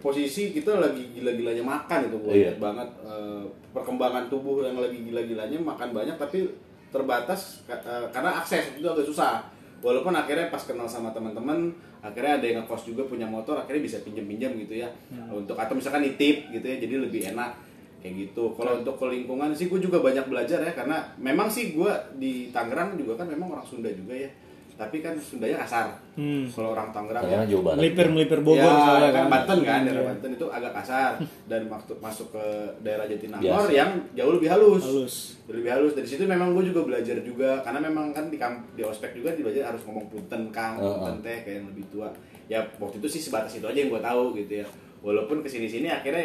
posisi 0.00 0.50
kita 0.50 0.80
lagi 0.80 1.12
gila-gilanya 1.12 1.60
makan 1.60 2.08
itu 2.08 2.16
gue 2.18 2.32
Iya. 2.32 2.42
lihat 2.48 2.58
banget 2.58 2.88
eh, 3.04 3.42
perkembangan 3.70 4.32
tubuh 4.32 4.64
yang 4.64 4.80
lagi 4.80 4.96
gila-gilanya 5.04 5.60
makan 5.60 5.92
banyak 5.92 6.16
tapi 6.16 6.48
terbatas 6.88 7.60
eh, 7.68 8.06
karena 8.08 8.40
akses 8.40 8.80
itu 8.80 8.88
agak 8.88 9.04
susah 9.04 9.44
walaupun 9.84 10.16
akhirnya 10.16 10.48
pas 10.48 10.64
kenal 10.64 10.88
sama 10.88 11.12
teman-teman 11.12 11.68
akhirnya 12.00 12.40
ada 12.40 12.46
yang 12.48 12.58
ngekos 12.64 12.88
juga 12.88 13.04
punya 13.04 13.28
motor 13.28 13.60
akhirnya 13.60 13.84
bisa 13.84 14.00
pinjam-pinjam 14.00 14.56
gitu 14.56 14.80
ya 14.80 14.88
untuk 15.28 15.52
atau 15.52 15.76
misalkan 15.76 16.00
nitip 16.00 16.48
gitu 16.48 16.64
ya 16.64 16.76
jadi 16.80 16.94
lebih 16.96 17.20
enak 17.36 17.52
kayak 18.00 18.14
gitu 18.22 18.52
kalau 18.52 18.78
untuk 18.78 18.96
ke 18.96 19.06
lingkungan 19.06 19.52
sih 19.52 19.66
gue 19.66 19.78
juga 19.78 20.00
banyak 20.00 20.24
belajar 20.24 20.58
ya 20.58 20.72
karena 20.72 20.96
memang 21.16 21.46
sih 21.46 21.70
gue 21.70 21.92
di 22.16 22.48
Tangerang 22.48 22.94
juga 22.94 23.12
kan 23.14 23.26
memang 23.26 23.48
orang 23.50 23.62
Sunda 23.62 23.88
juga 23.88 24.12
ya 24.14 24.30
tapi 24.72 24.98
kan 24.98 25.12
Sundanya 25.14 25.60
kasar 25.60 25.92
Hmm. 26.16 26.44
kalau 26.46 26.72
orang 26.72 26.88
Tangerang 26.88 27.20
ya 27.22 27.44
banget 27.44 27.76
Melipir 27.76 28.06
melipir 28.08 28.40
Bogor 28.40 28.60
ya, 28.62 28.76
soalnya 28.78 29.10
kan 29.10 29.16
kan. 29.18 29.28
Banten 29.30 29.58
kan 29.62 29.80
daerah 29.82 29.96
Iya. 29.98 30.08
Banten 30.10 30.30
itu 30.32 30.46
agak 30.50 30.72
kasar 30.74 31.10
dan 31.46 31.62
waktu 31.66 31.92
masuk 31.94 32.28
ke 32.30 32.44
daerah 32.80 33.04
Jatinangor 33.04 33.44
Biasa. 33.62 33.70
yang 33.70 33.90
jauh 34.10 34.32
lebih 34.34 34.48
halus. 34.48 34.82
Halus. 34.82 35.14
lebih 35.46 35.68
halus 35.68 35.92
dari 35.92 36.06
situ 36.06 36.24
memang 36.24 36.52
gue 36.52 36.64
juga 36.66 36.80
belajar 36.82 37.16
juga 37.20 37.60
karena 37.60 37.80
memang 37.82 38.10
kan 38.10 38.28
di 38.28 38.36
kamp 38.36 38.72
di 38.72 38.80
ospek 38.80 39.12
juga 39.12 39.32
belajar 39.34 39.68
harus 39.68 39.82
ngomong 39.82 40.06
punten 40.06 40.48
kang 40.48 40.76
Heeh. 40.76 40.88
punten 40.90 41.16
teh 41.20 41.38
kayak 41.42 41.56
yang 41.58 41.66
lebih 41.68 41.84
tua 41.88 42.08
ya 42.46 42.60
waktu 42.76 42.96
itu 42.96 43.08
sih 43.10 43.20
sebatas 43.22 43.52
itu 43.52 43.64
aja 43.64 43.76
yang 43.76 43.88
gue 43.88 44.00
tahu 44.00 44.24
gitu 44.34 44.52
ya 44.56 44.66
walaupun 44.98 45.40
ke 45.40 45.48
sini 45.48 45.66
sini 45.66 45.88
akhirnya 45.88 46.24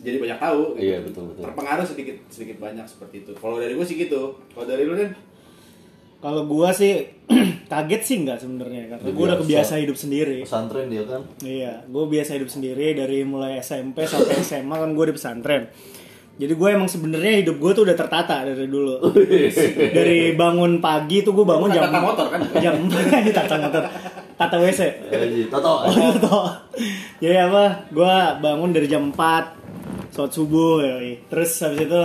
jadi 0.00 0.16
banyak 0.16 0.38
tahu 0.38 0.62
gitu. 0.74 0.84
Iya, 0.84 0.98
betul, 1.02 1.22
betul. 1.28 1.42
terpengaruh 1.42 1.84
sedikit 1.84 2.16
sedikit 2.28 2.56
banyak 2.58 2.84
seperti 2.84 3.22
itu 3.22 3.32
kalau 3.34 3.56
dari 3.56 3.72
gue 3.72 3.82
sih 3.82 3.96
gitu 3.96 4.22
kalau 4.50 4.64
dari 4.64 4.82
lu 4.82 4.94
kan 4.94 5.10
Kalau 6.22 6.46
gua 6.46 6.70
sih 6.70 7.02
kaget 7.72 8.02
sih 8.04 8.16
nggak 8.22 8.38
sebenarnya 8.38 8.94
karena 8.94 9.10
gua 9.10 9.24
udah 9.26 9.38
biasa. 9.38 9.42
kebiasa 9.42 9.74
hidup 9.82 9.96
sendiri. 9.98 10.38
pesantren 10.46 10.86
dia 10.86 11.02
kan 11.02 11.18
Iya, 11.42 11.82
gue 11.82 12.04
biasa 12.06 12.30
hidup 12.38 12.46
sendiri 12.46 12.94
dari 12.94 13.26
mulai 13.26 13.58
SMP 13.58 14.06
sampai 14.06 14.38
SMA 14.46 14.70
kan 14.70 14.94
gue 14.94 15.04
di 15.10 15.14
pesantren. 15.14 15.66
Jadi 16.32 16.54
gue 16.54 16.68
emang 16.70 16.86
sebenarnya 16.86 17.42
hidup 17.42 17.58
gue 17.58 17.70
tuh 17.72 17.82
udah 17.82 17.92
tertata 17.92 18.46
dari 18.46 18.64
dulu. 18.64 19.02
dari 19.90 20.32
bangun 20.32 20.78
pagi 20.78 21.20
tuh 21.20 21.34
gue 21.34 21.42
bangun 21.42 21.68
jam 21.68 21.90
Tata 21.90 22.00
motor 22.00 22.26
kan? 22.30 22.40
Jam 22.64 22.74
tata 23.36 23.54
motor, 23.58 23.82
tata 24.38 24.56
WC. 24.56 24.80
Toto 25.50 25.72
Oh. 25.82 26.48
Jadi 27.18 27.34
apa? 27.36 27.64
Gue 27.90 28.14
bangun 28.38 28.70
dari 28.70 28.86
jam 28.86 29.10
4 29.10 29.61
sholat 30.12 30.32
subuh, 30.32 30.84
yoi. 30.84 31.24
terus 31.26 31.56
habis 31.58 31.82
itu 31.82 32.02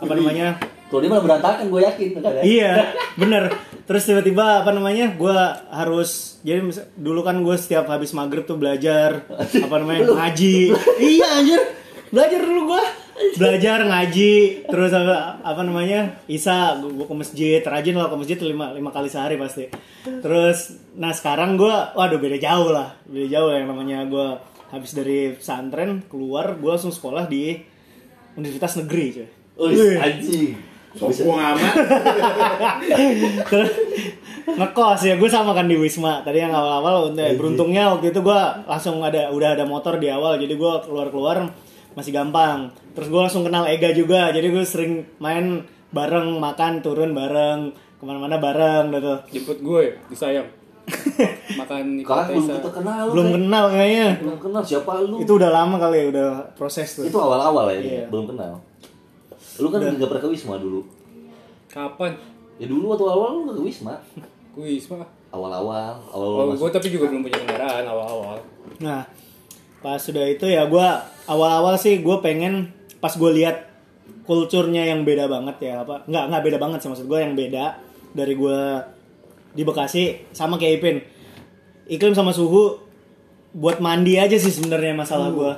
apa 0.00 0.12
namanya? 0.14 0.56
Kalau 0.90 1.06
dia 1.06 1.10
malah 1.10 1.22
berantakan, 1.22 1.64
gue 1.70 1.80
yakin 1.86 2.06
kan 2.18 2.32
ya. 2.34 2.42
Iya, 2.42 2.72
bener. 3.20 3.44
Terus 3.86 4.02
tiba-tiba 4.06 4.62
apa 4.62 4.70
namanya? 4.70 5.14
Gue 5.14 5.34
harus 5.70 6.38
jadi 6.42 6.62
mis- 6.62 6.82
dulu 6.94 7.22
kan 7.22 7.38
gue 7.42 7.54
setiap 7.54 7.86
habis 7.86 8.10
maghrib 8.10 8.42
tuh 8.42 8.58
belajar 8.58 9.22
apa 9.38 9.76
namanya 9.78 10.10
ngaji. 10.18 10.74
iya 10.98 11.26
anjir, 11.38 11.62
belajar 12.10 12.40
dulu 12.42 12.74
gue. 12.74 12.84
Belajar 13.36 13.84
ngaji, 13.84 14.64
terus 14.64 14.96
apa, 14.96 15.44
apa 15.44 15.60
namanya? 15.60 16.24
Isa, 16.24 16.80
gue 16.80 17.04
ke 17.04 17.12
masjid, 17.12 17.60
rajin 17.60 17.92
lah 17.92 18.08
ke 18.08 18.16
masjid 18.16 18.38
lima, 18.40 18.72
lima 18.72 18.88
kali 18.88 19.12
sehari 19.12 19.36
pasti. 19.36 19.68
Terus, 20.00 20.72
nah 20.96 21.12
sekarang 21.12 21.60
gue, 21.60 21.74
waduh 21.94 22.16
beda 22.16 22.40
jauh 22.40 22.72
lah, 22.72 22.96
beda 23.04 23.28
jauh 23.28 23.52
yang 23.52 23.68
namanya 23.68 24.08
gue 24.08 24.26
habis 24.70 24.94
dari 24.94 25.34
pesantren 25.34 26.06
keluar, 26.06 26.58
gue 26.58 26.70
langsung 26.70 26.94
sekolah 26.94 27.26
di 27.26 27.58
universitas 28.38 28.78
negeri 28.80 29.04
cuy. 29.14 29.28
Wih, 29.60 29.98
anjing. 29.98 30.54
Sombong 30.90 31.38
amat. 31.38 31.74
Terus 33.46 33.70
ngekos 34.50 35.00
ya 35.06 35.14
gue 35.14 35.30
sama 35.30 35.54
kan 35.54 35.70
di 35.70 35.78
Wisma 35.78 36.26
tadi 36.26 36.42
yang 36.42 36.50
awal-awal 36.50 37.14
untuk 37.14 37.30
beruntungnya 37.38 37.94
waktu 37.94 38.10
itu 38.10 38.18
gue 38.18 38.40
langsung 38.66 38.98
ada 38.98 39.30
udah 39.30 39.54
ada 39.54 39.62
motor 39.62 40.02
di 40.02 40.10
awal 40.10 40.40
jadi 40.42 40.50
gue 40.58 40.72
keluar-keluar 40.82 41.46
masih 41.94 42.10
gampang 42.10 42.74
terus 42.98 43.06
gue 43.06 43.20
langsung 43.20 43.46
kenal 43.46 43.70
Ega 43.70 43.94
juga 43.94 44.34
jadi 44.34 44.50
gue 44.50 44.64
sering 44.66 45.06
main 45.22 45.62
bareng 45.94 46.42
makan 46.42 46.82
turun 46.82 47.14
bareng 47.14 47.70
ke 47.70 48.02
mana-mana 48.02 48.42
bareng 48.42 48.90
gitu 48.90 49.14
Jemput 49.38 49.58
gue 49.62 49.82
disayang. 50.10 50.59
Makan 51.56 51.84
Kalian 52.00 52.28
belum 52.30 52.46
kita 52.52 52.70
kenal. 52.72 53.04
belum 53.08 53.24
Teh. 53.24 53.34
kenal 53.36 53.64
kayaknya 53.68 54.08
Belum 54.18 54.38
kenal 54.38 54.62
siapa 54.62 54.92
lu? 55.00 55.16
itu 55.18 55.32
udah 55.32 55.50
lama 55.50 55.76
kali 55.76 55.96
ya 55.96 56.06
udah 56.10 56.28
proses 56.52 56.88
tuh 56.92 57.04
Itu 57.04 57.16
awal-awal 57.16 57.70
ya, 57.70 57.78
Iya. 57.78 58.04
belum 58.06 58.26
kenal. 58.28 58.52
Lu 59.56 59.68
kan 59.68 59.78
nggak 59.80 60.06
pernah 60.06 60.22
ke 60.22 60.30
Wisma 60.30 60.54
dulu. 60.56 60.80
Kapan? 61.66 62.12
Ya 62.56 62.66
dulu 62.66 62.84
waktu 62.90 63.04
awal 63.06 63.28
lu 63.32 63.40
nggak 63.44 63.56
ke 63.56 63.64
Wisma. 63.64 63.94
Kuis 64.50 64.84
mah. 64.88 65.06
Awal-awal, 65.30 65.94
awal 66.10 66.26
Oh, 66.42 66.50
gue 66.50 66.68
tapi 66.68 66.90
juga 66.90 67.06
belum 67.06 67.22
punya 67.22 67.38
kendaraan 67.38 67.86
awal-awal. 67.86 68.42
Nah, 68.78 69.06
pas 69.78 69.96
sudah 69.96 70.26
itu 70.26 70.42
ya 70.44 70.66
gue 70.66 70.86
awal-awal 71.24 71.74
sih 71.74 71.98
gue 71.98 72.16
pengen 72.18 72.66
pas 72.98 73.10
gue 73.10 73.30
lihat 73.32 73.70
kulturnya 74.20 74.84
yang 74.84 75.02
beda 75.02 75.24
banget 75.24 75.56
ya 75.62 75.74
apa 75.80 76.02
nggak 76.04 76.24
nggak 76.26 76.42
beda 76.42 76.58
banget 76.58 76.78
sih 76.80 76.88
maksud 76.88 77.06
gue 77.06 77.16
yang 77.16 77.32
beda 77.32 77.78
dari 78.10 78.34
gue 78.34 78.60
di 79.50 79.62
Bekasi 79.66 80.30
sama 80.30 80.56
kayak 80.56 80.74
Ipin. 80.80 80.96
Iklim 81.90 82.14
sama 82.14 82.30
suhu 82.30 82.78
buat 83.50 83.82
mandi 83.82 84.14
aja 84.14 84.38
sih 84.38 84.54
sebenarnya 84.54 84.94
masalah 84.94 85.34
gue 85.34 85.52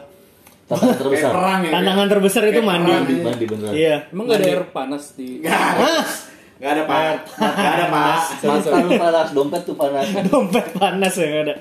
Tantangan 0.64 0.96
terbesar. 1.04 1.30
perang 1.37 1.61
ya. 1.61 1.70
tantangan 1.76 2.06
terbesar 2.08 2.42
itu 2.49 2.61
mandi. 2.64 2.92
Mandi, 2.92 3.14
mandi 3.20 3.44
beneran. 3.44 3.72
iya. 3.76 3.96
Emang 4.08 4.25
gak 4.25 4.38
ada 4.40 4.46
air 4.49 4.64
panas 4.72 5.04
di 5.12 5.26
Gak 5.44 5.52
ada. 5.52 5.90
Gak 6.62 6.70
ada 6.78 6.82
pak. 6.87 7.16
Gak 7.37 7.72
ada 7.75 7.84
lu 8.80 8.90
panas, 8.96 9.28
dompet 9.34 9.62
tuh 9.66 9.76
panas. 9.76 10.06
dompet 10.30 10.66
panas 10.72 11.12
ya 11.18 11.26
ada. 11.44 11.54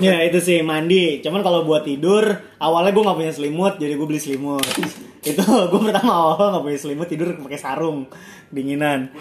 Ya 0.00 0.24
itu 0.24 0.38
sih 0.40 0.62
mandi. 0.64 1.20
Cuman 1.20 1.42
kalau 1.44 1.66
buat 1.68 1.84
tidur 1.84 2.24
awalnya 2.56 2.94
gue 2.94 3.02
nggak 3.02 3.18
punya 3.18 3.32
selimut 3.34 3.74
jadi 3.76 3.98
gue 3.98 4.06
beli 4.08 4.22
selimut. 4.22 4.64
Itu 5.20 5.42
gue 5.44 5.80
pertama 5.82 6.12
awal 6.32 6.56
nggak 6.56 6.64
punya 6.64 6.78
selimut 6.80 7.08
tidur 7.10 7.36
pakai 7.36 7.58
sarung 7.60 8.06
dinginan 8.48 9.12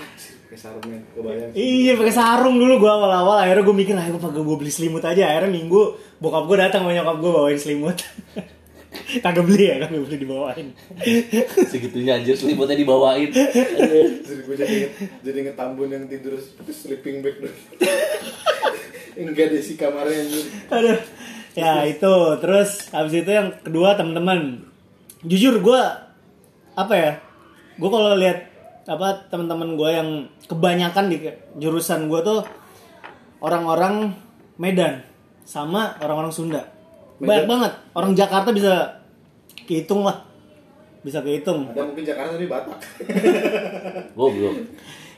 Sarungnya. 0.60 1.00
Kebayang. 1.16 1.52
iya 1.56 1.96
pakai 1.96 2.12
sarung 2.12 2.60
dulu 2.60 2.84
gue 2.84 2.92
awal-awal 2.92 3.40
akhirnya 3.40 3.64
gue 3.64 3.76
mikir 3.76 3.96
ayo 3.96 4.20
gue 4.20 4.44
gue 4.44 4.58
beli 4.60 4.72
selimut 4.72 5.00
aja 5.00 5.32
akhirnya 5.32 5.52
minggu 5.56 5.82
bokap 6.20 6.44
gue 6.44 6.58
datang 6.60 6.84
sama 6.84 6.92
nyokap 6.92 7.18
gue 7.24 7.32
bawain 7.32 7.60
selimut 7.60 7.98
kagak 9.24 9.48
beli 9.48 9.72
ya 9.72 9.76
kagak 9.88 10.04
beli 10.04 10.18
dibawain 10.20 10.68
Segitunya 11.72 12.20
anjir 12.20 12.36
selimutnya 12.36 12.76
dibawain. 12.76 13.32
Jadi 13.32 14.42
gue 14.44 14.56
jadi 14.60 14.74
inget, 14.76 14.92
jadi 15.24 15.38
inget 15.48 15.56
Tambun 15.56 15.88
yang 15.88 16.06
tidur 16.12 16.36
sleeping 16.68 17.24
bag 17.24 17.40
dong. 17.40 17.56
Enggak 19.22 19.56
deh 19.56 19.64
si 19.64 19.80
kamarnya 19.80 20.28
anjir. 20.28 20.44
Aduh. 20.72 21.00
Ya 21.52 21.84
itu 21.84 22.16
terus 22.40 22.92
habis 22.96 23.12
itu 23.12 23.32
yang 23.32 23.56
kedua 23.60 23.96
teman-teman. 23.96 24.68
Jujur 25.24 25.60
gue 25.60 25.82
apa 26.76 26.94
ya? 26.96 27.12
Gue 27.76 27.90
kalau 27.92 28.16
lihat 28.16 28.51
apa 28.90 29.30
teman-teman 29.30 29.78
gue 29.78 29.90
yang 29.94 30.10
kebanyakan 30.50 31.06
di 31.14 31.18
jurusan 31.62 32.10
gue 32.10 32.20
tuh 32.26 32.42
orang-orang 33.42 34.14
Medan 34.58 35.02
sama 35.46 35.98
orang-orang 36.02 36.34
Sunda. 36.34 36.62
Banyak 37.22 37.46
banget. 37.46 37.72
Orang 37.94 38.14
Jakarta 38.18 38.50
bisa 38.50 39.02
kehitung 39.70 40.06
lah. 40.06 40.26
Bisa 41.02 41.22
kehitung. 41.22 41.74
Ada 41.74 41.86
mungkin 41.86 42.06
Jakarta 42.06 42.38
tapi 42.38 42.48
Batak. 42.50 42.80
Goblok. 44.18 44.56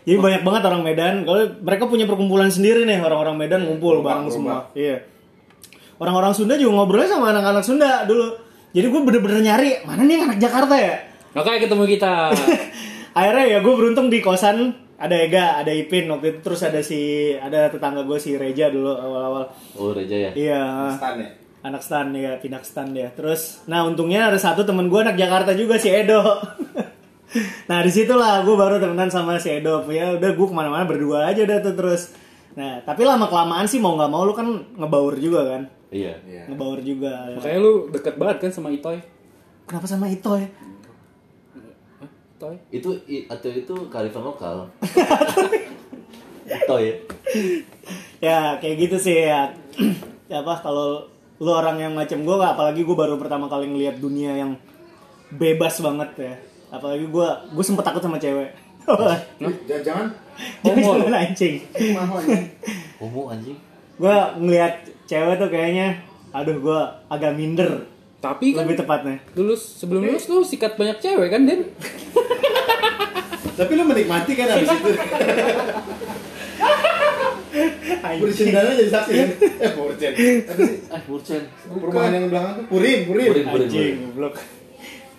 Jadi 0.03 0.17
banyak 0.19 0.41
banget 0.43 0.61
orang 0.67 0.81
Medan. 0.83 1.15
Kalau 1.23 1.43
mereka 1.63 1.87
punya 1.87 2.03
perkumpulan 2.07 2.51
sendiri 2.51 2.83
nih 2.83 2.99
orang-orang 2.99 3.35
Medan 3.39 3.63
ngumpul 3.67 3.99
Gerobak, 3.99 4.07
bareng 4.19 4.27
semua. 4.31 4.67
Iya. 4.75 5.07
Orang-orang 5.99 6.35
Sunda 6.35 6.59
juga 6.59 6.83
ngobrolnya 6.83 7.11
sama 7.11 7.31
anak-anak 7.31 7.63
Sunda 7.63 8.03
dulu. 8.03 8.35
Jadi 8.75 8.85
gue 8.89 9.01
bener-bener 9.05 9.39
nyari 9.43 9.69
mana 9.87 10.03
nih 10.03 10.23
anak 10.23 10.37
Jakarta 10.39 10.75
ya. 10.75 10.95
Makanya 11.35 11.59
ketemu 11.67 11.83
kita. 11.87 12.13
Akhirnya 13.13 13.45
ya 13.45 13.57
gue 13.61 13.73
beruntung 13.77 14.09
di 14.09 14.19
kosan 14.19 14.73
ada 14.97 15.15
Ega, 15.19 15.59
ada 15.61 15.69
Ipin 15.73 16.09
waktu 16.09 16.37
itu 16.37 16.39
terus 16.41 16.61
ada 16.65 16.79
si 16.81 17.33
ada 17.35 17.69
tetangga 17.69 18.07
gue 18.07 18.17
si 18.17 18.33
Reja 18.39 18.73
dulu 18.73 18.89
awal-awal. 18.89 19.43
Oh, 19.77 19.93
Reja 19.93 20.29
ya. 20.29 20.31
Iya. 20.33 20.61
Stan 20.97 21.15
ya. 21.19 21.29
Anak 21.63 21.79
stan 21.79 22.11
ya, 22.11 22.35
pindah 22.43 22.59
ke 22.59 22.67
stan 22.67 22.91
dia. 22.91 23.07
Terus, 23.15 23.63
nah 23.71 23.87
untungnya 23.87 24.27
ada 24.27 24.35
satu 24.35 24.67
temen 24.67 24.91
gue 24.91 24.99
anak 24.99 25.15
Jakarta 25.15 25.55
juga 25.55 25.79
si 25.79 25.87
Edo. 25.87 26.19
nah 27.71 27.79
di 27.79 27.87
situlah 27.87 28.43
gue 28.43 28.55
baru 28.55 28.83
temenan 28.83 29.07
sama 29.07 29.39
si 29.39 29.47
Edo. 29.61 29.83
Ya 29.87 30.11
udah 30.17 30.31
gue 30.35 30.47
ke 30.49 30.55
mana-mana 30.55 30.83
berdua 30.83 31.31
aja 31.31 31.39
udah 31.47 31.63
tuh 31.63 31.75
terus. 31.75 32.11
Nah 32.59 32.83
tapi 32.83 33.07
lama 33.07 33.31
kelamaan 33.31 33.63
sih 33.63 33.79
mau 33.79 33.95
nggak 33.95 34.11
mau 34.11 34.27
lu 34.27 34.35
kan 34.35 34.45
ngebaur 34.75 35.15
juga 35.17 35.55
kan, 35.55 35.61
Iya. 35.87 36.19
Iya. 36.27 36.43
ngebaur 36.51 36.83
juga. 36.83 37.31
Ya. 37.31 37.35
Makanya 37.39 37.59
lu 37.63 37.73
deket 37.95 38.15
banget 38.19 38.37
kan 38.43 38.51
sama 38.51 38.67
Itoy. 38.67 38.99
Kenapa 39.63 39.87
sama 39.87 40.11
Ito 40.11 40.35
Itoy? 42.43 42.55
Itu 42.69 42.89
i- 43.07 43.23
atau 43.25 43.47
itu 43.47 43.75
kearifan 43.87 44.19
lokal. 44.21 44.67
Itu 46.43 46.75
ya. 46.75 46.93
ya 48.19 48.39
kayak 48.59 48.75
gitu 48.77 48.97
sih 48.99 49.23
ya. 49.23 49.47
ya 50.27 50.37
apa 50.39 50.59
kalau 50.59 51.07
lu 51.39 51.49
orang 51.49 51.79
yang 51.79 51.93
macam 51.95 52.19
gue 52.19 52.35
apalagi 52.35 52.83
gue 52.83 52.91
baru 52.93 53.15
pertama 53.15 53.47
kali 53.47 53.67
ngelihat 53.67 53.97
dunia 53.97 54.35
yang 54.35 54.51
bebas 55.31 55.79
banget 55.79 56.09
ya. 56.19 56.33
Apalagi 56.69 57.07
gue 57.07 57.27
gue 57.49 57.63
sempet 57.63 57.81
takut 57.81 58.03
sama 58.03 58.19
cewek. 58.19 58.51
Jangan-jangan 59.39 60.07
Jangan 60.67 61.15
anjing. 61.15 61.55
mahal 61.95 62.19
anjing. 62.19 62.45
Homo 62.99 63.31
anjing. 63.31 63.55
gue 63.93 64.17
ngelihat 64.37 64.73
cewek 65.05 65.37
tuh 65.37 65.47
kayaknya 65.47 66.01
aduh 66.33 66.57
gue 66.57 66.79
agak 67.07 67.37
minder 67.37 67.85
Tapi 68.17 68.51
kan 68.51 68.65
lebih 68.65 68.81
tepatnya 68.81 69.21
lulus 69.37 69.61
sebelum 69.77 70.01
lulus 70.01 70.25
lu 70.25 70.41
sikat 70.41 70.75
banyak 70.75 70.97
cewek 70.97 71.29
kan 71.29 71.45
Den? 71.45 71.69
Tapi 73.53 73.71
lu 73.77 73.83
menikmati 73.85 74.31
kan 74.33 74.47
abis 74.57 74.69
itu. 74.69 74.91
Purcen 78.03 78.47
dana 78.49 78.71
jadi 78.73 78.89
saksi 78.89 79.13
kan? 79.13 79.29
Eh 79.61 79.71
Purcen. 79.77 80.13
Ah, 80.89 80.99
Murcen. 81.05 81.41
Perumahan 81.69 82.11
yang 82.13 82.25
belakang 82.33 82.53
tuh 82.57 82.65
Purin, 82.69 82.99
Purin. 83.05 83.29
Purin, 83.29 83.45
purin, 83.45 83.65
anjing 83.69 83.93
purin. 83.93 83.95
goblok 84.09 84.35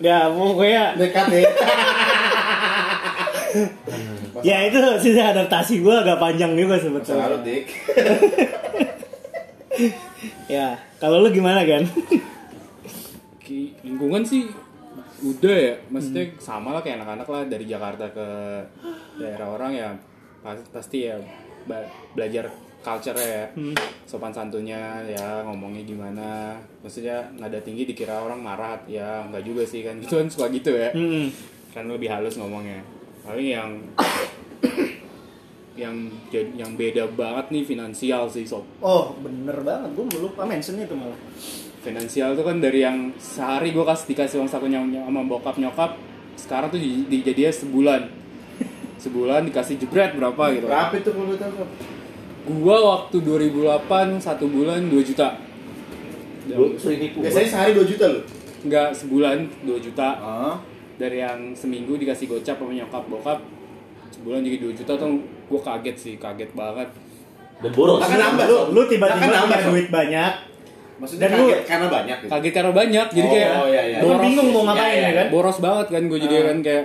ya 0.03 0.27
pokoknya 0.27 0.85
Dekat 0.99 1.27
ya. 1.31 1.41
ya 4.51 4.57
itu 4.67 4.79
sih 4.99 5.15
adaptasi 5.15 5.79
gue 5.79 5.95
agak 5.95 6.19
panjang 6.19 6.59
juga 6.59 6.75
Selalu 6.83 6.99
sebetulnya 6.99 7.39
dik. 7.47 7.65
ya 10.59 10.67
kalau 10.99 11.23
lu 11.23 11.31
gimana 11.31 11.63
kan 11.63 11.87
lingkungan 13.87 14.27
sih 14.27 14.51
udah 15.17 15.55
ya 15.55 15.75
maksudnya 15.89 16.25
sama 16.37 16.73
lah 16.73 16.81
kayak 16.81 16.99
anak-anak 16.99 17.29
lah 17.29 17.43
dari 17.45 17.65
Jakarta 17.65 18.09
ke 18.09 18.27
daerah 19.15 19.49
orang 19.49 19.73
ya 19.73 19.89
pas- 20.41 20.67
pasti 20.69 21.07
ya 21.07 21.17
belajar 22.13 22.51
culture 22.85 23.17
ya. 23.17 23.49
Sopan 24.05 24.29
santunnya 24.29 25.01
ya 25.03 25.41
ngomongnya 25.43 25.81
gimana. 25.83 26.53
Maksudnya 26.85 27.25
nada 27.33 27.57
tinggi 27.57 27.87
dikira 27.87 28.21
orang 28.21 28.37
marah 28.39 28.77
ya 28.85 29.25
nggak 29.25 29.41
juga 29.41 29.65
sih 29.65 29.81
kan 29.81 29.97
gitu 30.03 30.21
kan 30.21 30.29
suka 30.29 30.47
gitu 30.51 30.69
ya. 30.71 30.93
Hmm. 30.93 31.33
kan 31.73 31.89
lebih 31.89 32.07
halus 32.07 32.37
ngomongnya. 32.37 32.85
Paling 33.25 33.49
yang 33.49 33.71
yang 35.81 35.97
yang 36.55 36.71
beda 36.77 37.09
banget 37.11 37.51
nih 37.51 37.65
finansial 37.65 38.29
sih 38.29 38.45
sob. 38.45 38.63
Oh 38.79 39.17
bener 39.19 39.59
banget 39.65 39.91
gue 39.91 40.21
lupa 40.21 40.45
mention 40.45 40.77
itu 40.77 40.95
malah 40.95 41.19
finansial 41.85 42.33
itu 42.33 42.43
kan 42.43 42.57
dari 42.59 42.81
yang 42.81 43.13
sehari 43.21 43.71
gue 43.71 43.85
kasih 43.85 44.07
dikasih 44.09 44.37
uang 44.41 44.49
sakunya 44.49 44.81
sama 44.81 45.21
bokap 45.23 45.61
nyokap 45.61 46.01
sekarang 46.35 46.69
tuh 46.69 46.81
di- 46.81 47.07
dijadinya 47.07 47.53
sebulan. 47.53 48.03
Sebulan 49.05 49.47
dikasih 49.47 49.77
jebret 49.79 50.17
berapa 50.17 50.43
gitu. 50.55 50.67
Berapa 50.67 50.95
itu 50.97 51.11
kalau 51.13 51.37
tahu? 51.37 51.65
gua 52.45 52.77
waktu 52.77 53.17
2008 53.25 54.21
satu 54.21 54.45
bulan 54.53 54.85
2 54.89 55.01
juta. 55.01 55.41
Lu 56.53 56.77
sering 56.77 57.01
nipu. 57.01 57.25
Biasanya 57.25 57.49
sehari 57.49 57.73
2 57.73 57.85
juta 57.89 58.05
lu. 58.09 58.21
enggak 58.65 58.97
sebulan 58.97 59.37
2 59.65 59.77
juta. 59.81 60.09
Dari 60.95 61.21
yang 61.21 61.53
seminggu 61.53 61.99
dikasih 61.99 62.31
gocap 62.31 62.57
sama 62.57 62.73
nyokap 62.73 63.05
bokap 63.09 63.39
sebulan 64.13 64.47
jadi 64.47 64.59
2 64.63 64.79
juta 64.79 64.93
tuh 64.95 65.21
gue 65.23 65.61
kaget 65.61 65.97
sih 65.97 66.15
kaget 66.17 66.51
banget. 66.53 66.89
Dan 67.61 67.71
boros. 67.73 68.01
Akan 68.01 68.19
nambah. 68.19 68.45
Lu, 68.49 68.59
lu 68.73 68.83
tiba-tiba 68.89 69.25
punya 69.45 69.59
duit 69.69 69.89
banyak 69.89 70.33
Maksudnya 70.95 71.27
Dan 71.27 71.31
lu- 71.35 71.49
kaget 71.49 71.63
karena 71.65 71.87
banyak 71.89 72.17
gitu. 72.19 72.31
kaget 72.31 72.53
karena 72.53 72.73
banyak 72.73 73.07
jadi 73.11 73.27
Oh, 73.27 73.33
kayak 73.33 73.51
iya, 73.67 73.83
iya. 73.85 73.99
lu 74.01 74.15
bingung 74.17 74.49
mau 74.49 74.63
ngapain 74.65 74.87
Iya, 74.87 74.95
iya. 74.95 75.05
ya 75.05 75.13
kan 75.17 75.27
boros 75.29 75.59
banget 75.59 75.87
kan 75.89 76.03
gue 76.05 76.19
jadi 76.21 76.35
Ah. 76.35 76.45
kan 76.45 76.59
kayak 76.61 76.85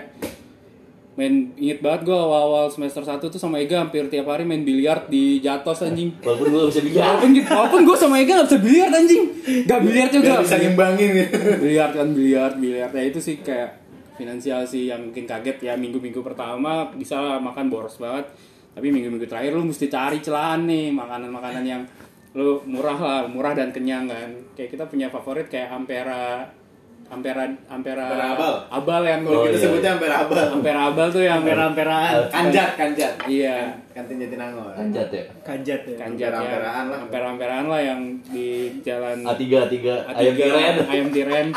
main 1.14 1.36
inget 1.54 1.80
banget 1.80 2.02
gue 2.06 2.16
awal-awal 2.16 2.66
semester 2.68 3.04
1 3.04 3.20
tuh 3.20 3.36
sama 3.36 3.60
Ega 3.60 3.76
hampir 3.78 4.08
tiap 4.08 4.24
hari 4.26 4.44
main 4.44 4.64
biliar 4.64 5.04
di 5.06 5.38
Jatos 5.38 5.84
anjing 5.84 6.16
Walaupun 6.18 6.48
gue 6.48 6.62
bisa 6.70 6.80
bikin. 6.80 6.96
walaupun 6.98 7.30
gitu 7.34 7.50
walaupun 7.50 7.82
gue 7.84 7.98
sama 7.98 8.16
Ega 8.18 8.34
gak 8.38 8.48
bisa 8.48 8.60
biliar 8.60 8.90
anjing 8.90 9.24
gak 9.66 9.80
biliar 9.82 10.08
juga 10.10 10.32
Biar 10.32 10.42
bisa 10.42 10.56
ngimbangin 10.58 11.10
gitu. 11.14 11.38
biliar 11.60 11.90
kan 11.92 12.08
biliar 12.10 12.52
biliar 12.56 12.90
ya 12.90 13.04
itu 13.04 13.20
sih 13.20 13.36
kayak 13.40 13.70
finansial 14.16 14.64
sih 14.64 14.88
yang 14.88 15.02
mungkin 15.02 15.24
kaget 15.26 15.58
ya 15.62 15.74
minggu-minggu 15.76 16.20
pertama 16.22 16.88
bisa 16.90 17.16
makan 17.38 17.68
boros 17.68 17.96
banget 17.96 18.32
tapi 18.72 18.88
minggu-minggu 18.88 19.28
terakhir 19.28 19.52
lu 19.54 19.64
mesti 19.66 19.86
cari 19.86 20.18
celahan 20.18 20.64
nih 20.64 20.88
makanan-makanan 20.90 21.64
yang 21.64 21.84
lu 22.32 22.62
murah 22.64 22.94
lah 22.96 23.20
murah 23.26 23.52
dan 23.52 23.70
kenyang 23.70 24.06
kan 24.06 24.30
kayak 24.54 24.70
kita 24.70 24.86
punya 24.86 25.08
favorit 25.08 25.46
kayak 25.46 25.68
ampera 25.68 26.46
ampera 27.08 27.42
ampera 27.66 28.06
Ampera 28.06 28.26
abal. 28.32 28.54
abal 28.70 29.02
yang 29.02 29.22
Kalau 29.24 29.34
Oh, 29.34 29.44
kita 29.44 29.50
iya. 29.52 29.64
sebutnya 29.64 29.90
hampir 29.92 30.12
abal. 30.12 30.46
ampera 30.52 30.80
abal 30.88 31.08
tuh 31.10 31.24
yang 31.24 31.42
ampera-amperaan 31.42 32.14
Kanjat, 32.30 32.70
kanjat. 32.76 33.14
iya 33.26 33.74
Kantin 33.90 34.22
Jatinangor. 34.22 34.70
Kanjat 34.72 35.10
ya. 35.10 35.26
kanjat 35.42 35.82
ya 35.84 35.96
kanjat 35.96 36.30
ya 36.30 36.38
Ampera-amperaan 36.38 36.86
lah. 36.86 37.00
ampera-amperaan 37.02 37.66
lah 37.66 37.82
yang 37.82 38.00
di 38.24 38.48
jalan 38.80 39.26
A3 39.26 39.42
A3 39.42 39.76
A3, 40.06 40.14
ayam 40.14 40.36
tiren. 40.38 40.76
ayam 40.86 41.08
tiren 41.10 41.48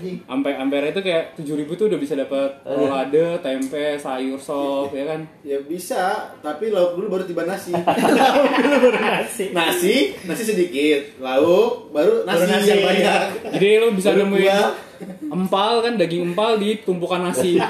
Anjing. 0.00 0.16
Sampai 0.24 0.52
ampere 0.54 0.86
itu 0.88 1.00
kayak 1.00 1.36
7000 1.36 1.44
tuh 1.70 1.86
udah 1.86 1.98
bisa 1.98 2.14
dapat 2.14 2.50
rolade, 2.64 3.36
tempe, 3.38 3.86
sayur 3.94 4.36
sop 4.36 4.88
ya 4.90 5.04
kan. 5.06 5.20
Ya 5.42 5.60
bisa, 5.60 6.02
tapi 6.40 6.68
lauk 6.68 6.96
dulu 6.96 7.06
baru 7.10 7.24
tiba 7.24 7.44
nasi. 7.44 7.76
dulu 8.56 8.76
baru 8.80 8.96
nasi 8.96 9.44
nasi, 9.52 9.96
nasi 10.24 10.42
sedikit. 10.42 11.20
Lauk, 11.20 11.92
baru 11.92 12.24
nasi, 12.24 12.38
Baru 12.38 12.48
nasi. 12.50 12.68
yang 12.70 12.82
banyak. 12.82 13.20
Jadi 13.52 13.66
lu 13.76 13.86
bisa 13.92 14.08
Baru 14.10 14.20
nemuin 14.24 14.40
gua. 14.42 14.60
empal 15.30 15.72
kan 15.80 15.92
daging 15.94 16.22
empal 16.26 16.56
di 16.56 16.80
tumpukan 16.80 17.20
nasi. 17.22 17.60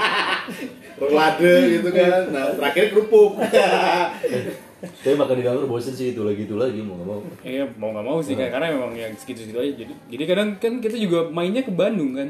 Rolade 1.00 1.54
gitu 1.72 1.90
kan. 1.90 2.30
Nah, 2.30 2.54
terakhir 2.54 2.94
kerupuk. 2.94 3.34
Tapi 4.80 5.12
makan 5.12 5.34
di 5.34 5.42
dapur 5.42 5.64
bosen 5.66 5.92
sih 5.92 6.10
itu 6.10 6.20
lagi 6.20 6.42
itu 6.42 6.54
lagi 6.54 6.80
mau 6.80 6.94
nggak 6.94 7.06
mau. 7.06 7.20
Iya 7.42 7.64
mau 7.74 7.88
nggak 7.90 8.06
mau 8.06 8.18
sih 8.18 8.32
kayak 8.32 8.50
karena 8.50 8.66
memang 8.70 8.92
yang 8.92 9.12
segitu-segitu 9.12 9.58
aja. 9.58 9.72
Jadi 9.78 9.92
jadi 10.08 10.22
kadang 10.26 10.48
kan 10.56 10.72
kita 10.78 10.96
juga 10.96 11.28
mainnya 11.28 11.60
ke 11.60 11.70
Bandung 11.70 12.12
kan. 12.12 12.28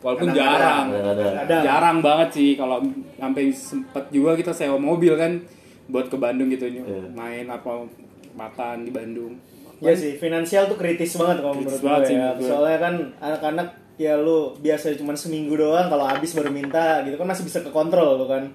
Walaupun 0.00 0.28
Kadang-kadang. 0.28 0.86
jarang. 0.88 1.36
Ada 1.38 1.56
Jarang 1.60 1.96
banget 2.00 2.28
sih 2.32 2.50
kalau 2.54 2.80
sampai 3.14 3.44
sempet 3.50 4.04
juga 4.08 4.32
kita 4.32 4.48
sewa 4.50 4.76
mobil 4.76 5.12
kan 5.12 5.44
buat 5.86 6.06
ke 6.06 6.16
Bandung 6.16 6.48
gitu 6.48 6.64
Iya. 6.64 6.82
main 7.10 7.44
apa 7.44 7.84
makan 8.32 8.76
di 8.82 8.90
Bandung. 8.90 9.34
ya 9.78 9.92
sih 9.92 10.12
finansial 10.14 10.68
tuh 10.68 10.76
kritis 10.76 11.16
banget 11.16 11.40
kalau 11.40 11.56
Kritis 11.56 11.72
menurut 11.72 11.82
banget 11.82 11.98
gue 11.98 12.04
sih 12.06 12.14
ya 12.14 12.28
gue. 12.30 12.44
soalnya 12.44 12.78
kan 12.78 12.94
anak-anak 13.18 13.68
ya 13.96 14.12
lu 14.14 14.38
biasa 14.54 14.92
cuma 14.94 15.12
seminggu 15.14 15.52
doang 15.54 15.88
kalau 15.88 16.04
habis 16.04 16.32
baru 16.32 16.48
minta 16.48 17.00
gitu 17.02 17.16
kan 17.16 17.24
masih 17.24 17.44
bisa 17.44 17.60
kekontrol 17.60 18.16
lu 18.16 18.26
kan 18.26 18.52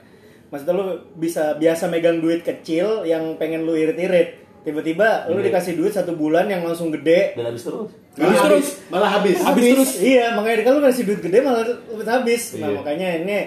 maksudnya 0.47 0.73
lu 0.73 0.85
bisa 1.15 1.53
biasa 1.53 1.87
megang 1.87 2.17
duit 2.17 2.41
kecil 2.41 3.03
yang 3.03 3.35
pengen 3.35 3.63
lu 3.63 3.73
irit-irit 3.73 4.37
tiba-tiba 4.61 5.27
lu 5.27 5.37
Iya. 5.37 5.45
dikasih 5.47 5.73
duit 5.75 5.91
satu 5.91 6.13
bulan 6.13 6.45
yang 6.45 6.61
langsung 6.61 6.89
gede 6.89 7.33
Dan 7.33 7.45
habis 7.47 7.63
terus. 7.63 7.89
Malah 8.15 8.31
Habis 8.31 8.39
habis, 8.39 8.67
malah 8.87 9.11
habis. 9.11 9.37
Habis 9.37 9.65
terus. 9.69 9.91
iya 9.99 10.31
makanya 10.31 10.63
kalau 10.63 10.79
lu 10.79 10.87
kasih 10.87 11.03
duit 11.03 11.21
gede 11.21 11.37
malah 11.39 11.63
habis 12.07 12.43
nah 12.55 12.65
Iya. 12.65 12.75
makanya 12.75 13.07
ini 13.19 13.37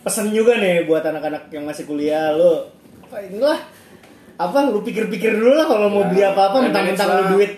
pesen 0.00 0.26
juga 0.30 0.56
nih 0.56 0.84
buat 0.84 1.00
anak-anak 1.02 1.48
yang 1.48 1.64
masih 1.64 1.84
kuliah 1.84 2.32
lu 2.32 2.66
apa 3.02 3.16
inilah 3.22 3.58
apa 4.36 4.58
lu 4.66 4.80
pikir-pikir 4.80 5.34
dulu 5.34 5.52
lah 5.52 5.64
kalau 5.64 5.88
mau 5.88 6.02
Ya, 6.02 6.08
beli 6.08 6.22
apa-apa 6.26 6.56
mentang-mentang 6.62 7.08
lu 7.10 7.36
duit 7.36 7.52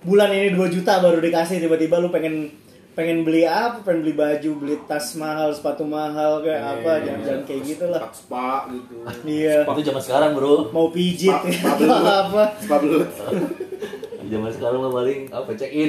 bulan 0.00 0.30
ini 0.30 0.48
2 0.50 0.70
juta 0.72 0.98
baru 0.98 1.18
dikasih 1.18 1.58
tiba-tiba 1.58 1.98
lu 1.98 2.08
pengen 2.08 2.54
pengen 2.98 3.22
beli 3.22 3.46
apa 3.46 3.78
pengen 3.80 4.02
beli 4.02 4.10
baju 4.12 4.50
beli 4.58 4.74
tas 4.82 5.14
mahal 5.14 5.54
sepatu 5.54 5.86
mahal 5.86 6.42
kayak 6.42 6.58
Iya, 6.58 6.72
apa 6.74 6.92
jangan-jangan 6.98 7.42
kayak 7.46 7.62
gitu 7.62 7.84
lah 7.86 8.00
Spa, 8.02 8.10
spa 8.10 8.46
gitu. 8.68 8.94
iya 9.22 9.62
Itu 9.62 9.80
zaman 9.86 10.02
sekarang 10.02 10.30
bro. 10.34 10.54
mau 10.68 10.90
pijit 10.90 11.30
Spa- 11.30 11.46
spa 11.46 11.72
belut. 11.78 12.02
apa 12.02 12.42
Spa 12.58 12.76
belut. 12.76 13.10
Zaman 14.28 14.50
sekarang 14.50 14.78
mah 14.78 14.92
paling 14.92 15.20
apa 15.30 15.50
check 15.54 15.72
in. 15.72 15.88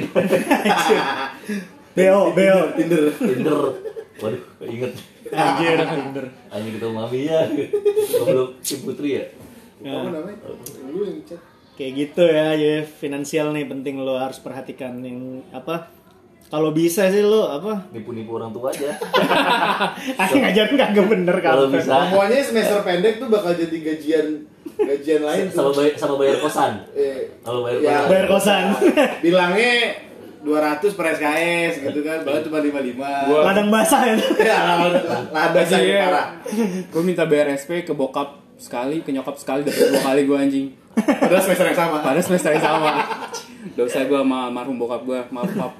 beo 1.96 2.32
beo 2.32 2.58
Tinder. 2.72 3.04
Tinder. 3.12 3.58
Waduh, 4.16 4.40
inget. 4.62 4.92
anjir 5.30 5.76
bener 5.76 6.26
Anjing 6.48 6.72
ketemu 6.74 6.92
mami 6.94 7.20
ya. 7.24 7.40
Belum 8.20 8.48
si 8.60 8.80
Putri 8.80 9.10
ya. 9.14 9.24
Apa 9.82 10.08
namanya? 10.08 10.36
Lu 10.86 11.04
yang 11.04 11.20
chat. 11.22 11.40
kayak 11.74 11.92
gitu 11.98 12.24
ya 12.24 12.52
jadi 12.52 12.84
finansial 12.84 13.50
nih 13.50 13.64
penting 13.64 13.96
lo 13.98 14.12
harus 14.14 14.36
perhatikan 14.36 15.00
yang 15.00 15.40
apa 15.50 15.88
kalau 16.50 16.70
bisa 16.70 17.06
sih 17.06 17.22
lo 17.22 17.46
apa 17.48 17.86
Nipu-nipu 17.88 18.34
orang 18.34 18.50
tua 18.50 18.68
aja. 18.68 18.90
Aku 20.20 20.34
ngajarin 20.36 20.74
kagak 20.74 21.06
bener 21.06 21.36
Kalau 21.38 21.64
kan 21.64 21.72
bisa. 21.72 21.94
Semuanya 22.04 22.38
semester 22.42 22.80
pendek 22.82 23.14
tuh 23.16 23.28
bakal 23.28 23.54
jadi 23.54 23.76
gajian 23.80 24.26
gajian 24.76 25.22
lain 25.22 25.44
tuh. 25.46 25.56
sama 25.56 25.70
bayar 25.72 25.92
sama 25.94 26.14
bayar 26.16 26.36
kosan. 26.38 26.72
Eh, 26.92 27.38
Kalau 27.40 27.62
bayar 27.62 27.78
Ya. 27.78 27.86
kosan. 27.96 28.08
bayar 28.08 28.26
kosan 28.26 28.64
bilangnya 29.24 29.72
200 30.40 30.80
per 30.90 31.06
SKS 31.12 31.72
gitu 31.82 32.00
kan, 32.00 32.18
baru 32.22 32.40
cuma 32.42 32.58
55. 32.58 32.96
Gua- 33.28 33.44
ladang 33.44 33.68
basah 33.68 34.00
ya 34.02 34.16
ya, 34.48 34.58
lada 35.28 35.60
saya 35.62 35.84
Iya. 35.84 36.00
parah. 36.02 36.26
Gue 36.88 37.02
minta 37.02 37.24
BRSP 37.24 37.84
ke 37.84 37.92
bokap 37.92 38.40
sekali, 38.56 39.00
ke 39.00 39.10
nyokap 39.10 39.36
sekali, 39.36 39.62
dapat 39.62 39.86
dua 39.86 40.00
kali 40.02 40.20
gue 40.24 40.34
anjing. 40.34 40.66
Padahal 40.96 41.40
semester 41.40 41.66
yang 41.66 41.78
sama. 41.78 41.96
Pada 42.00 42.20
semester 42.20 42.50
yang 42.50 42.64
sama. 42.64 42.90
Dosa 43.70 44.00
gue 44.02 44.16
sama 44.18 44.48
almarhum 44.48 44.76
bokap 44.76 45.04
gue, 45.04 45.20
maaf 45.28 45.52
maaf. 45.54 45.72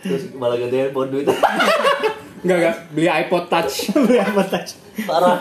Terus 0.00 0.22
malah 0.34 0.56
ganti 0.56 0.76
handphone 0.76 1.10
duit. 1.10 1.26
Enggak 2.42 2.56
enggak, 2.58 2.76
beli 2.90 3.08
iPod 3.08 3.44
Touch. 3.46 3.74
beli 4.06 4.18
apa 4.18 4.42
touch 4.44 4.70
Parah. 5.02 5.38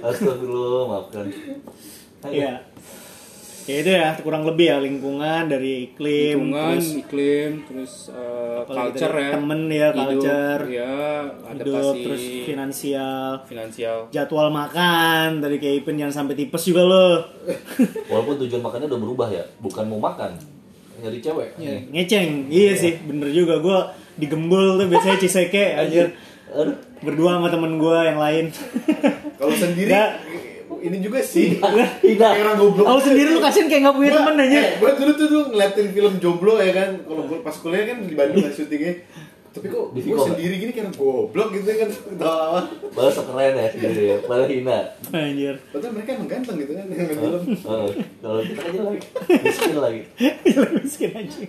Astagfirullah, 0.00 0.82
maafkan. 0.86 1.26
iya 2.24 2.62
ya 3.62 3.78
itu 3.78 3.90
ya 3.90 4.18
kurang 4.18 4.42
lebih 4.42 4.66
ya 4.68 4.78
lingkungan 4.78 5.46
dari 5.46 5.86
iklim 5.88 6.50
Lingkungan, 6.50 6.74
terus 6.74 6.88
iklim, 6.98 7.50
terus 7.62 7.92
Apalagi 8.58 8.98
culture 8.98 9.14
ya. 9.16 9.30
temen 9.30 9.60
ya, 9.64 9.88
Hidup, 9.88 10.02
culture. 10.02 10.62
Ya, 10.66 10.98
hidup 11.22 11.50
adaptasi 11.70 12.02
terus 12.02 12.22
finansial 12.42 13.26
finansial. 13.46 13.96
jadwal 14.10 14.50
makan 14.50 15.38
dari 15.38 15.62
kayak 15.62 15.82
Ipin 15.82 15.94
jangan 15.96 16.26
sampai 16.26 16.34
tipes 16.34 16.62
juga 16.64 16.82
lo 16.82 17.08
Walaupun 18.06 18.34
tujuan 18.42 18.60
makannya 18.60 18.86
udah 18.90 19.00
berubah 19.00 19.28
ya, 19.30 19.46
bukan 19.58 19.84
mau 19.86 20.00
makan. 20.00 20.34
Nyari 21.02 21.18
cewek. 21.18 21.48
Iya, 21.58 21.76
ngeceng 21.90 22.28
iya 22.46 22.72
sih 22.72 22.94
bener 23.02 23.28
juga 23.28 23.58
gue 23.58 23.78
digembul 24.16 24.78
tuh 24.78 24.86
biasanya 24.86 25.18
ciseke 25.18 25.74
anjir 25.82 26.14
Aduh. 26.48 26.76
berdua 27.02 27.36
sama 27.36 27.50
temen 27.50 27.74
gue 27.76 27.98
yang 27.98 28.16
lain 28.16 28.44
Kalau 29.38 29.50
sendiri 29.52 29.90
Nggak. 29.90 30.10
ini 30.82 30.96
juga 30.98 31.18
sih. 31.18 31.58
Tidak. 31.58 32.32
Orang 32.38 32.54
goblok. 32.58 32.86
Kalau 32.86 33.00
sendiri 33.00 33.28
lu 33.30 33.38
kasihan 33.38 33.66
kayak 33.66 33.82
gak 33.86 33.96
punya 33.98 34.10
temen 34.14 34.34
aja 34.38 34.58
Eh, 34.58 34.70
gua 34.78 34.90
dulu 34.94 35.12
tuh 35.12 35.26
dulu 35.26 35.42
ngeliatin 35.50 35.88
film 35.90 36.12
jomblo 36.18 36.54
ya 36.58 36.70
kan. 36.70 36.90
Kalau 37.02 37.22
gua 37.26 37.38
pas 37.38 37.54
kuliah 37.54 37.86
kan 37.86 38.02
di 38.02 38.14
Bandung 38.14 38.42
kan 38.42 38.50
syutingnya. 38.50 38.94
Tapi 39.52 39.68
kok 39.68 39.92
Di 39.92 40.00
gue 40.00 40.16
sendiri 40.16 40.54
gini 40.56 40.72
kayak 40.72 40.92
goblok 40.92 41.52
gitu 41.52 41.68
kan 41.68 41.88
awal 42.18 42.64
Balas 42.90 43.12
sok 43.12 43.24
keren 43.28 43.52
ya 43.52 43.68
sendiri 43.68 44.04
ya, 44.06 44.16
malah 44.24 44.44
hina. 44.46 44.78
Anjir 45.10 45.54
Padahal 45.68 45.92
mereka 45.92 46.10
emang 46.14 46.24
ganteng 46.26 46.56
gitu 46.56 46.72
kan 46.72 46.84
yang 46.86 47.04
main 47.04 47.12
film. 47.12 47.42
Oh, 47.62 47.84
kalau 48.18 48.40
kita 48.40 48.60
aja 48.62 48.80
lagi, 48.82 49.00
miskin 49.44 49.76
lagi. 49.76 50.00
Miskin 50.80 51.10
aja. 51.12 51.40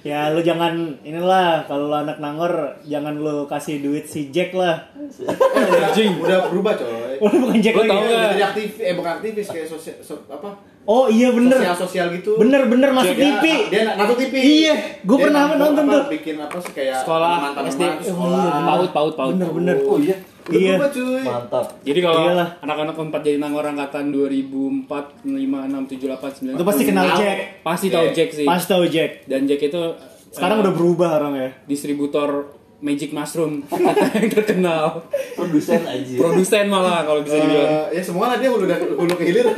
Ya 0.00 0.20
lu 0.28 0.40
jangan 0.40 0.74
inilah 1.02 1.64
kalau 1.64 1.88
lu 1.88 1.96
anak 1.98 2.16
nangor 2.18 2.52
jangan 2.82 3.14
lu 3.14 3.44
kasih 3.44 3.80
duit 3.80 4.04
si 4.04 4.28
Jack 4.28 4.52
lah. 4.52 4.88
Eh, 4.96 5.28
udah, 5.68 5.92
udah 6.18 6.38
berubah 6.48 6.72
coy. 6.74 7.16
Oh, 7.18 7.28
bukan 7.30 7.58
Jack 7.58 7.74
Lu 7.74 7.82
lagi. 7.82 7.90
tahu 7.90 7.98
ya? 7.98 8.06
nggak? 8.06 8.16
Udah 8.18 8.30
jadi 8.30 8.44
aktif, 8.46 8.70
eh 8.78 8.94
bukan 8.94 9.12
aktivis 9.14 9.48
kayak 9.48 9.66
sosial, 9.66 9.96
so- 9.98 10.24
apa? 10.26 10.56
Oh 10.88 11.04
iya 11.06 11.28
bener. 11.28 11.52
Sosial 11.54 11.76
sosial 11.78 12.06
gitu. 12.10 12.32
Bener 12.34 12.64
bener 12.64 12.88
masuk 12.90 13.12
Dia- 13.12 13.36
TV. 13.36 13.44
Dia 13.68 13.80
nonton 13.92 14.16
TV. 14.16 14.34
Iya, 14.34 14.74
gua 15.04 15.14
Dia 15.14 15.24
pernah 15.28 15.42
nonton 15.52 15.84
apa, 15.84 15.92
tuh. 15.92 16.02
Bikin 16.10 16.36
apa 16.38 16.56
sih 16.58 16.72
kayak 16.72 16.96
Sekolah 16.98 17.28
teman-teman 17.36 17.68
SD. 17.68 17.82
sekolah. 18.08 18.44
Paut, 18.64 18.90
paut, 18.90 19.14
paut. 19.14 19.32
Bener 19.32 19.50
bener. 19.52 19.76
Oh 19.84 20.00
iya, 20.00 20.16
Udah 20.48 20.56
Iya. 20.56 20.74
mantap. 21.20 21.66
Jadi 21.84 22.00
kalau 22.00 22.20
Iyalah. 22.24 22.48
anak-anak 22.58 22.96
empat 22.96 23.20
jadi 23.20 23.36
nangor 23.36 23.60
angkatan 23.62 24.08
2004, 24.08 24.88
5, 25.22 25.36
6, 25.62 25.84
7, 25.86 26.08
8, 26.08 26.32
9 26.32 26.56
Itu 26.56 26.64
pasti 26.64 26.82
kenal. 26.82 27.04
Jack. 27.12 27.38
Pasti 27.60 27.86
tahu 27.88 28.04
Iya. 28.06 28.14
Jack 28.16 28.28
sih. 28.32 28.46
Pas 28.48 28.62
tahu 28.64 28.84
Jack. 28.88 29.10
Dan 29.24 29.44
Jack 29.44 29.60
itu 29.62 29.82
Sekarang 30.28 30.56
eh, 30.56 30.62
udah 30.62 30.72
berubah 30.72 31.10
orang 31.18 31.34
ya. 31.36 31.48
distributor 31.68 32.48
Magic 32.78 33.10
Mushroom 33.10 33.60
kita 33.68 33.92
yang 34.14 34.30
terkenal. 34.32 35.04
Produsen 35.34 35.84
aja. 35.84 36.16
Produsen 36.16 36.64
malah 36.66 37.04
kalau 37.04 37.20
bisa 37.20 37.36
dibilang. 37.36 37.68
Eh, 37.84 37.86
ya 37.92 38.02
semua 38.02 38.24
lah 38.26 38.36
dia 38.36 38.48
hulu 38.48 38.64
dari 38.64 38.88
hulu 38.88 39.14
ke 39.14 39.24
hilir. 39.26 39.44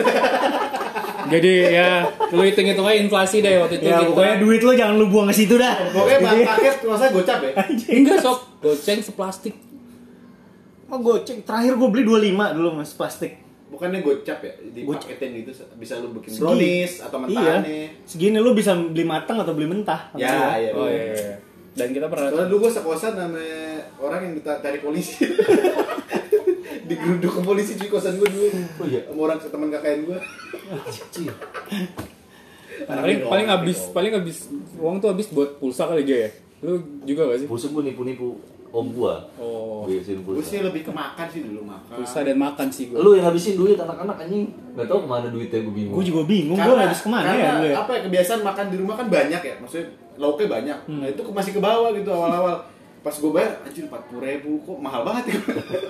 Jadi 1.31 1.53
ya 1.71 1.89
lu 2.29 2.43
hitung-hitung 2.43 2.85
aja 2.85 2.99
inflasi 2.99 3.37
deh 3.39 3.55
waktu 3.57 3.75
itu 3.77 3.87
Ya 3.87 3.97
kita- 3.97 4.09
pokoknya 4.09 4.35
duit 4.37 4.61
lu 4.61 4.73
jangan 4.73 4.95
lu 4.95 5.07
buang 5.07 5.27
ke 5.27 5.35
situ 5.37 5.55
dah. 5.55 5.75
Pokoknya 5.89 6.19
bahan 6.21 6.39
paket 6.45 6.75
usah 6.83 7.09
gocap 7.09 7.39
ya. 7.41 7.53
enggak 7.93 8.19
sob 8.19 8.39
goceng 8.59 9.01
seplastik 9.01 9.55
Oh 10.87 10.99
goceng. 10.99 11.39
Terakhir 11.41 11.73
gue 11.73 11.89
beli 11.89 12.03
25 12.03 12.35
dulu 12.53 12.69
mas 12.75 12.91
plastik. 12.93 13.39
Bukannya 13.69 14.01
gocap 14.01 14.39
ya? 14.41 14.51
Gocap. 14.83 15.07
Dipaketin 15.07 15.31
gitu 15.39 15.51
bisa 15.79 15.95
lu 15.97 16.11
bikin 16.13 16.31
Segi- 16.33 16.43
brownies 16.43 16.93
atau 16.99 17.17
Iya. 17.17 17.25
mentahannya. 17.25 17.83
Segini 18.03 18.37
lu 18.37 18.51
bisa 18.53 18.75
beli 18.75 19.05
matang 19.05 19.39
atau 19.39 19.55
beli 19.55 19.67
mentah. 19.67 20.11
Ya, 20.13 20.59
iya. 20.59 20.75
Oh 20.75 20.83
dulu. 20.83 20.91
iya, 20.91 21.05
iya. 21.09 21.35
Dan 21.71 21.95
kita 21.95 22.07
pernah 22.07 22.27
Soalnya 22.29 22.51
dulu 22.51 22.59
gue 22.61 22.73
sekosan 22.73 23.13
sama 23.15 23.45
orang 23.97 24.21
yang 24.21 24.35
kita 24.37 24.53
cari 24.59 24.79
polisi. 24.79 25.23
Digeruduk 26.91 27.31
ke 27.31 27.41
polisi 27.41 27.73
cuy 27.75 27.89
kosan 27.89 28.19
gue 28.19 28.27
dulu. 28.27 28.49
Oh 28.77 28.87
iya. 28.87 29.07
Sama 29.07 29.21
orang 29.23 29.39
teman 29.39 29.69
KKN 29.71 30.01
gue. 30.05 30.19
Cih. 31.11 31.31
paling 32.81 33.19
paling 33.23 33.47
habis 33.47 33.79
paling 33.93 34.13
habis 34.13 34.49
uang 34.75 34.99
tuh 34.99 35.13
habis 35.13 35.29
buat 35.29 35.57
pulsa 35.57 35.87
kali 35.87 36.03
dia 36.03 36.27
ya. 36.27 36.31
Lu 36.61 36.77
juga 37.05 37.31
gak 37.31 37.39
sih? 37.41 37.47
Pulsa 37.47 37.71
gue 37.71 37.83
nipu-nipu 37.85 38.37
om 38.71 38.87
gua. 38.91 39.27
Oh, 39.35 39.83
Biasin 39.83 40.23
Gue 40.23 40.39
pulsa. 40.39 40.47
sih 40.47 40.59
lebih 40.63 40.87
ke 40.87 40.93
makan 40.95 41.27
sih 41.27 41.43
dulu 41.43 41.67
makan. 41.67 41.95
pulsa 41.99 42.23
dan 42.23 42.37
makan 42.39 42.67
sih 42.71 42.85
gua. 42.87 43.03
Lu 43.03 43.11
yang 43.15 43.27
habisin 43.27 43.55
duit 43.55 43.75
anak-anak 43.75 44.17
anjing. 44.21 44.47
Gak 44.79 44.87
tau 44.87 45.03
ke 45.03 45.09
mana 45.11 45.27
duitnya 45.27 45.59
gue 45.61 45.75
bingung. 45.75 45.95
Gue 45.95 46.07
juga 46.07 46.23
bingung, 46.25 46.55
gue 46.57 46.75
habis 46.79 47.01
ke 47.03 47.11
mana 47.11 47.27
karena 47.31 47.43
ya 47.43 47.51
dulu 47.53 47.67
ya? 47.67 47.75
apa 47.83 47.91
ya 47.91 48.01
kebiasaan 48.07 48.41
makan 48.43 48.65
di 48.71 48.77
rumah 48.79 48.95
kan 48.95 49.07
banyak 49.07 49.43
ya 49.43 49.55
maksudnya 49.59 49.87
lauknya 50.21 50.47
banyak 50.47 50.79
Hmm. 50.85 51.01
nah 51.01 51.09
itu 51.09 51.21
masih 51.27 51.53
ke 51.57 51.61
bawah 51.61 51.91
gitu 51.97 52.11
awal-awal 52.13 52.57
pas 53.01 53.13
gue 53.13 53.31
bayar 53.31 53.53
anjir 53.63 53.83
empat 53.83 54.03
puluh 54.07 54.23
ribu 54.23 54.61
kok 54.61 54.77
mahal 54.77 55.01
banget 55.03 55.33
ya 55.33 55.37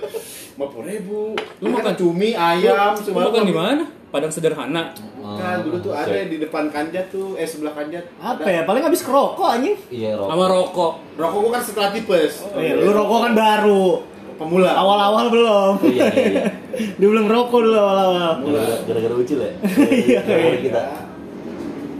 empat 0.55 0.69
puluh 0.69 0.87
ribu 0.87 1.19
Lu 1.59 1.67
makan- 1.69 1.93
cumi 1.93 2.31
ayam 2.31 2.93
Lu 2.93 3.01
semua 3.01 3.27
makan 3.27 3.43
di 3.43 3.51
mana? 3.53 3.83
Padang 4.07 4.27
sederhana. 4.27 4.91
kan 5.21 5.59
dulu 5.61 5.79
tuh 5.79 5.91
ada 5.91 6.07
Cek. 6.09 6.27
di 6.27 6.37
depan 6.37 6.67
kanjat 6.67 7.07
tuh 7.07 7.35
eh 7.35 7.43
sebelah 7.43 7.71
kanjat 7.71 8.03
Apa 8.17 8.43
ada. 8.43 8.51
ya? 8.53 8.61
Paling 8.63 8.83
habis 8.83 8.99
kerokok 9.01 9.47
anjing. 9.49 9.75
Iya, 9.87 10.15
rokok. 10.15 10.27
Sama 10.29 10.45
rokok. 10.45 10.93
rokok 11.15 11.37
gue 11.39 11.51
kan 11.53 11.61
setelah 11.61 11.89
tipes 11.89 12.33
Oh, 12.45 12.59
iya, 12.59 12.75
lu 12.75 12.91
rokok 12.91 13.19
kan 13.21 13.33
baru. 13.33 14.03
pemula 14.35 14.71
Awal-awal 14.73 15.25
belum. 15.29 15.73
Oh, 15.77 15.85
iya, 15.85 16.05
iya, 16.09 16.27
iya. 16.29 16.43
Dia 16.99 17.07
belum 17.07 17.23
rokok 17.25 17.59
dulu 17.61 17.77
awal-awal. 17.77 18.31
Gara-gara 18.41 18.75
gara-gara 18.83 19.15
ucil 19.15 19.39
ya? 19.39 19.51
Iya, 20.01 20.19
iya. 20.21 20.59
kita. 20.61 20.83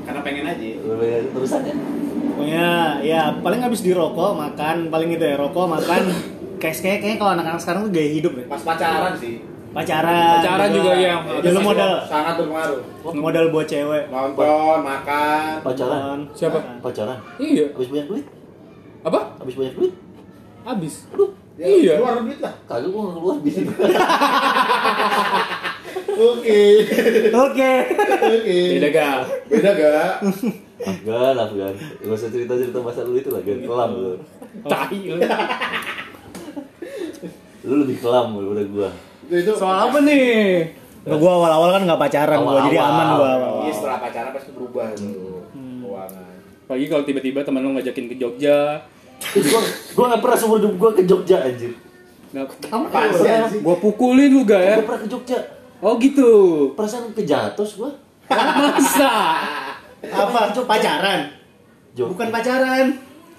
karena 0.04 0.20
pengen 0.22 0.44
aja 0.46 0.66
Gara-gara 0.82 1.24
Terusan 1.30 1.62
ya? 1.64 1.76
Pokoknya 2.42 2.70
ya 3.00 3.22
paling 3.38 3.62
habis 3.62 3.80
di 3.80 3.94
rokok, 3.94 4.34
makan, 4.34 4.90
paling 4.90 5.10
itu 5.12 5.22
ya 5.22 5.38
rokok, 5.38 5.70
makan. 5.70 6.10
Kayak 6.58 6.76
kayak 6.76 7.00
kayak 7.00 7.18
kalau 7.18 7.32
anak-anak 7.34 7.58
sekarang 7.58 7.82
tuh 7.86 7.92
gaya 7.92 8.10
hidup 8.12 8.34
ya. 8.34 8.46
pas 8.48 8.62
pacaran 8.64 9.14
sih 9.16 9.46
Pacaran. 9.72 10.36
Pacaran 10.36 10.70
juga 10.70 10.92
ya. 10.92 11.14
Ya, 11.22 11.50
lu 11.50 11.62
modal 11.62 11.92
sangat 12.04 12.34
berpengaruh 12.36 12.82
modal 13.16 13.46
buat 13.50 13.66
cewek. 13.66 14.10
nonton 14.10 14.80
makan 14.82 15.54
Pacaran? 15.62 16.20
Siapa? 16.34 16.58
Pacaran? 16.82 17.18
Iya. 17.38 17.70
Habis 17.72 17.88
banyak 17.88 18.08
duit? 18.10 18.26
Apa? 19.02 19.20
Habis 19.38 19.56
banyak 19.56 19.74
duit? 19.74 19.94
Habis. 20.62 21.06
Aduh, 21.10 21.30
Ya, 21.56 21.66
Iya. 21.68 21.94
keluar 21.96 22.18
duit 22.20 22.40
lah 22.40 22.54
kagak 22.64 22.90
gue 22.90 23.00
nggak 23.00 23.16
keluar 23.16 23.36
di 23.38 23.52
sini. 23.52 23.70
oke 26.12 26.62
Oke. 27.46 27.72
oke 28.24 28.60
Beda 28.72 28.90
gak? 28.90 29.18
beda 29.46 29.72
gak 29.72 30.12
Afgan, 30.82 31.36
Afgan. 31.38 31.74
Gak 31.78 32.16
usah 32.18 32.30
cerita-cerita 32.34 32.80
masa 32.82 33.06
lu 33.06 33.14
itu 33.18 33.30
lah, 33.30 33.42
gan 33.46 33.60
kelam 33.62 33.92
lu. 33.94 34.14
Tai 34.66 35.02
lu. 35.02 35.20
Lu 37.62 37.74
lebih 37.86 37.98
kelam 38.02 38.34
daripada 38.34 38.64
gua. 38.74 38.90
itu 39.32 39.52
Soal 39.54 39.78
apa 39.88 39.98
nih? 40.02 40.66
Nah, 41.02 41.18
gua 41.18 41.32
awal-awal 41.38 41.70
kan 41.78 41.82
nggak 41.86 42.02
pacaran 42.02 42.38
gua, 42.42 42.62
jadi 42.70 42.78
aman 42.82 43.08
gua 43.18 43.30
awal-awal. 43.38 43.62
Iya 43.70 43.74
setelah 43.74 43.98
pacaran 44.02 44.32
pasti 44.34 44.50
berubah 44.54 44.86
tuh 44.98 45.46
keuangan. 45.54 46.34
Pagi 46.70 46.86
kalau 46.90 47.04
tiba-tiba 47.06 47.40
teman 47.46 47.62
lu 47.62 47.74
ngajakin 47.78 48.06
ke 48.10 48.16
Jogja. 48.18 48.82
Gua 49.22 49.62
gua 49.94 50.06
nggak 50.14 50.22
pernah 50.26 50.38
seumur 50.38 50.58
hidup 50.62 50.74
gua 50.78 50.92
ke 50.94 51.04
Jogja 51.06 51.38
anjir. 51.46 51.74
Nggak, 52.34 52.46
Apaan 52.70 53.10
sih 53.14 53.30
anjing? 53.30 53.62
gua 53.62 53.76
pukulin 53.78 54.30
lu 54.34 54.42
gak 54.42 54.62
ya? 54.62 54.76
Gua 54.82 54.88
pernah 54.94 55.02
ke 55.06 55.10
Jogja. 55.10 55.40
Oh 55.82 55.94
gitu. 55.98 56.30
Perasaan 56.74 57.14
ke 57.14 57.22
Jatos 57.26 57.78
gua. 57.78 57.94
Masa? 58.32 59.14
Apa? 60.04 60.42
Pacaran? 60.58 61.20
Jog- 61.92 62.10
Bukan 62.12 62.28
pacaran. 62.30 62.88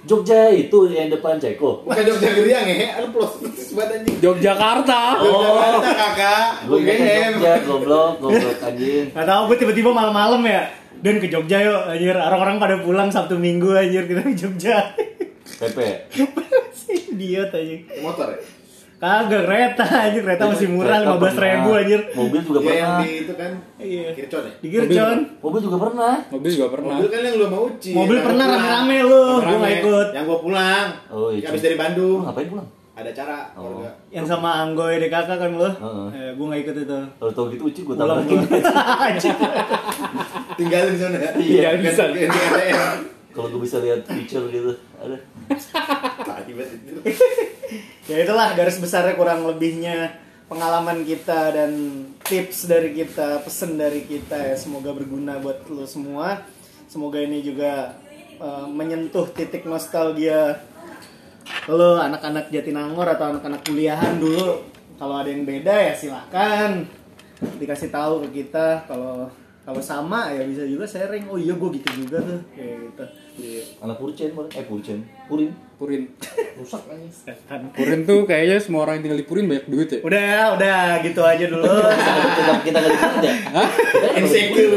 Jogja 0.02 0.50
itu 0.50 0.90
yang 0.90 1.06
depan 1.08 1.38
Ceko. 1.38 1.86
Bukan 1.86 2.02
Jogja 2.04 2.34
Geriang 2.34 2.66
ya, 2.66 2.98
lu 2.98 3.14
plus 3.14 3.38
banget 3.70 4.02
anjing. 4.02 4.16
Yogyakarta. 4.18 5.00
Jakarta 5.14 5.90
kakak, 5.92 6.46
UGM. 6.66 7.32
Jogja, 7.38 7.52
goblok, 7.62 8.12
goblok 8.18 8.58
anjing. 8.60 9.06
Gak 9.08 9.22
tau 9.24 9.46
gue 9.46 9.56
tiba-tiba 9.56 9.90
malam-malam 9.90 10.42
ya. 10.42 10.66
Dan 10.98 11.18
ke 11.18 11.26
Jogja 11.26 11.58
yuk, 11.60 11.82
anjir. 11.88 12.14
Orang-orang 12.14 12.58
pada 12.58 12.76
pulang 12.78 13.08
Sabtu 13.08 13.34
Minggu 13.36 13.70
anjir 13.72 14.02
kita 14.04 14.22
ke 14.22 14.34
Jogja. 14.34 14.90
Pepe. 15.56 16.10
Si 16.72 16.94
idiot 17.14 17.50
anjir. 17.50 17.86
Motor 17.98 18.34
ya? 18.34 18.38
Kagak 19.02 19.42
kereta 19.42 19.82
anjir, 19.82 20.22
kereta 20.22 20.46
masih 20.46 20.70
murah 20.70 21.02
Kereta 21.02 21.18
15 21.34 21.42
ribu 21.42 21.68
anjir. 21.74 22.00
Mobil 22.14 22.40
juga 22.40 22.58
Iya 22.62 22.70
yang 22.72 22.86
pernah. 22.86 23.02
di 23.02 23.10
itu 23.18 23.32
kan, 23.34 23.50
Iya. 23.74 24.02
Kircon 24.14 24.42
ya? 24.46 24.52
Di 24.54 24.68
Gircon. 24.70 25.18
Mobil 25.42 25.60
juga 25.60 25.76
pernah. 25.82 26.14
Mobil 26.30 26.50
juga 26.54 26.68
pernah. 26.70 26.94
Mobil 26.94 27.08
kan 27.10 27.20
yang 27.20 27.34
lu 27.34 27.46
mau 27.48 27.62
uci. 27.66 27.90
Mobil 27.90 28.14
yang 28.14 28.26
pernah 28.30 28.44
gua 28.46 28.54
rame-rame 28.54 28.98
lu, 29.02 29.10
gue 29.10 29.42
Rame-rame. 29.42 29.58
gak 29.58 29.74
ikut. 29.76 30.06
Yang 30.14 30.24
gua 30.24 30.38
pulang. 30.38 30.86
Oh, 31.10 31.28
iya. 31.28 31.46
Habis 31.50 31.60
dari 31.60 31.74
Bandung. 31.74 32.18
Lu 32.20 32.24
ngapain 32.24 32.46
pulang? 32.46 32.68
Ada 32.92 33.10
cara 33.10 33.36
Oh. 33.50 33.62
keluarga. 33.66 33.90
Yang 34.06 34.26
sama 34.28 34.50
Anggoy 34.62 34.94
DKK 35.00 35.30
kan 35.32 35.50
lu. 35.50 35.66
Heeh. 35.66 36.06
Eh, 36.14 36.30
gue 36.38 36.46
gak 36.46 36.60
ikut 36.62 36.76
itu. 36.78 36.98
Kalau 37.18 37.32
tau 37.34 37.44
gitu 37.50 37.62
Uci 37.66 37.80
gua 37.82 37.94
Pulang 37.96 38.22
tabrakin. 38.22 38.38
Tinggalin 40.54 40.92
di 40.92 41.00
sana 41.00 41.16
ya. 41.18 41.30
Iya, 41.34 41.68
bisa. 41.76 42.02
Kalau 43.32 43.48
gua 43.48 43.60
bisa 43.60 43.80
lihat 43.80 44.04
picture 44.04 44.46
gitu, 44.46 44.70
ada. 44.94 45.16
Ya 48.10 48.18
itulah 48.18 48.58
garis 48.58 48.82
besarnya 48.82 49.14
kurang 49.14 49.46
lebihnya 49.46 50.10
pengalaman 50.50 51.06
kita 51.06 51.54
dan 51.54 51.72
tips 52.20 52.68
dari 52.68 52.92
kita, 52.92 53.40
pesen 53.40 53.80
dari 53.80 54.04
kita 54.04 54.36
ya 54.36 54.56
semoga 54.58 54.92
berguna 54.92 55.40
buat 55.40 55.64
lo 55.70 55.86
semua. 55.88 56.44
Semoga 56.90 57.22
ini 57.22 57.40
juga 57.40 57.96
eh, 58.36 58.66
menyentuh 58.68 59.32
titik 59.32 59.64
nostalgia 59.64 60.60
lo 61.70 61.96
anak-anak 61.96 62.50
Jatinangor 62.50 63.06
atau 63.06 63.32
anak-anak 63.32 63.62
kuliahan 63.64 64.20
dulu. 64.20 64.66
Kalau 64.98 65.14
ada 65.18 65.30
yang 65.30 65.48
beda 65.48 65.72
ya 65.72 65.94
silakan 65.96 66.84
dikasih 67.56 67.88
tahu 67.88 68.28
ke 68.28 68.44
kita. 68.44 68.84
Kalau 68.84 69.30
kalau 69.62 69.80
sama 69.80 70.34
ya 70.34 70.42
bisa 70.44 70.66
juga 70.66 70.84
sharing. 70.84 71.30
Oh 71.30 71.38
iya 71.38 71.54
gue 71.54 71.68
gitu 71.80 72.04
juga 72.04 72.18
tuh 72.20 72.40
kayak 72.52 72.92
gitu. 72.92 73.04
Anak 73.78 73.96
Purcen, 73.96 74.28
eh 74.30 74.64
Purcen, 74.64 74.98
Purin. 75.24 75.50
Purin. 75.74 76.04
Rusak 76.54 76.84
aja. 76.86 77.08
Setan. 77.08 77.72
Purin 77.72 78.04
tuh 78.04 78.22
kayaknya 78.22 78.56
semua 78.56 78.84
orang 78.84 79.00
yang 79.00 79.08
tinggal 79.08 79.18
di 79.18 79.26
Purin 79.26 79.44
banyak 79.46 79.66
duit 79.66 79.88
ya. 79.88 79.98
Udah, 80.00 80.54
udah 80.54 80.80
gitu 81.00 81.20
aja 81.20 81.44
dulu. 81.46 81.64
kita 81.64 82.52
kita 82.62 82.76
nggak 82.78 82.92
dipurin 82.92 83.20
ya? 83.20 83.34
Insecure. 84.14 84.74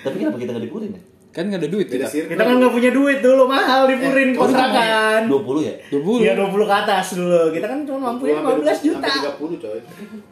Tapi 0.00 0.14
kenapa 0.16 0.36
kita 0.36 0.50
nggak 0.52 0.66
dipurin 0.66 0.90
ya? 0.92 1.02
Kan 1.30 1.46
nggak 1.46 1.62
ada 1.62 1.70
duit 1.70 1.86
Beda 1.86 2.10
kita. 2.10 2.26
Kita 2.26 2.42
kan 2.42 2.54
nggak 2.58 2.72
punya 2.74 2.90
duit 2.90 3.18
dulu, 3.22 3.42
mahal 3.46 3.86
di 3.86 3.96
Purin 3.96 4.28
Eh, 4.28 4.36
kontrakan. 4.36 5.20
20 5.30 5.62
ya? 5.62 5.74
20. 5.88 6.26
Iya 6.26 6.32
20 6.34 6.66
ke 6.66 6.74
atas 6.74 7.06
dulu. 7.14 7.42
Kita 7.54 7.66
kan 7.70 7.78
cuma 7.86 7.98
mampuin 8.10 8.34
15 8.36 8.78
juta. 8.82 9.06
Sampai 9.06 9.38
30 9.38 9.62
coy. 9.62 9.80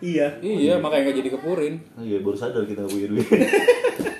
Iya. 0.02 0.26
Iya, 0.42 0.74
makanya 0.82 1.02
nggak 1.06 1.16
jadi 1.16 1.30
ke 1.30 1.38
Purin. 1.38 1.74
Iya, 1.96 2.18
baru 2.18 2.34
sadar 2.34 2.66
kita 2.66 2.82
nggak 2.82 2.92
punya 2.92 3.08
duit. 3.14 3.26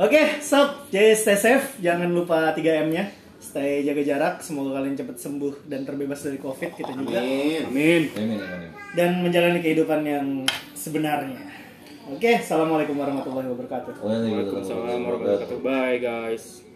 Oke, 0.00 0.40
stop. 0.40 0.88
Jadi 0.88 1.12
stay 1.12 1.36
safe, 1.36 1.76
jangan 1.84 2.08
lupa 2.08 2.56
3M-nya. 2.56 3.12
Stay 3.36 3.84
jaga 3.84 4.00
jarak, 4.00 4.34
semoga 4.40 4.80
kalian 4.80 4.96
cepat 4.96 5.20
sembuh 5.20 5.68
dan 5.68 5.84
terbebas 5.84 6.24
dari 6.24 6.40
Covid 6.40 6.72
kita 6.72 6.92
juga. 6.96 7.20
Amin. 7.20 7.68
Amin. 7.68 8.02
Amin, 8.16 8.40
amin. 8.40 8.70
Dan 8.96 9.20
menjalani 9.20 9.60
kehidupan 9.60 10.00
yang 10.08 10.48
sebenarnya. 10.72 11.44
Oke, 12.08 12.40
assalamualaikum 12.40 12.96
warahmatullahi 12.96 13.48
wabarakatuh. 13.52 14.00
Waalaikumsalam 14.00 15.04
warahmatullahi 15.04 15.36
wabarakatuh. 15.36 15.58
Bye 15.60 16.00
guys. 16.00 16.69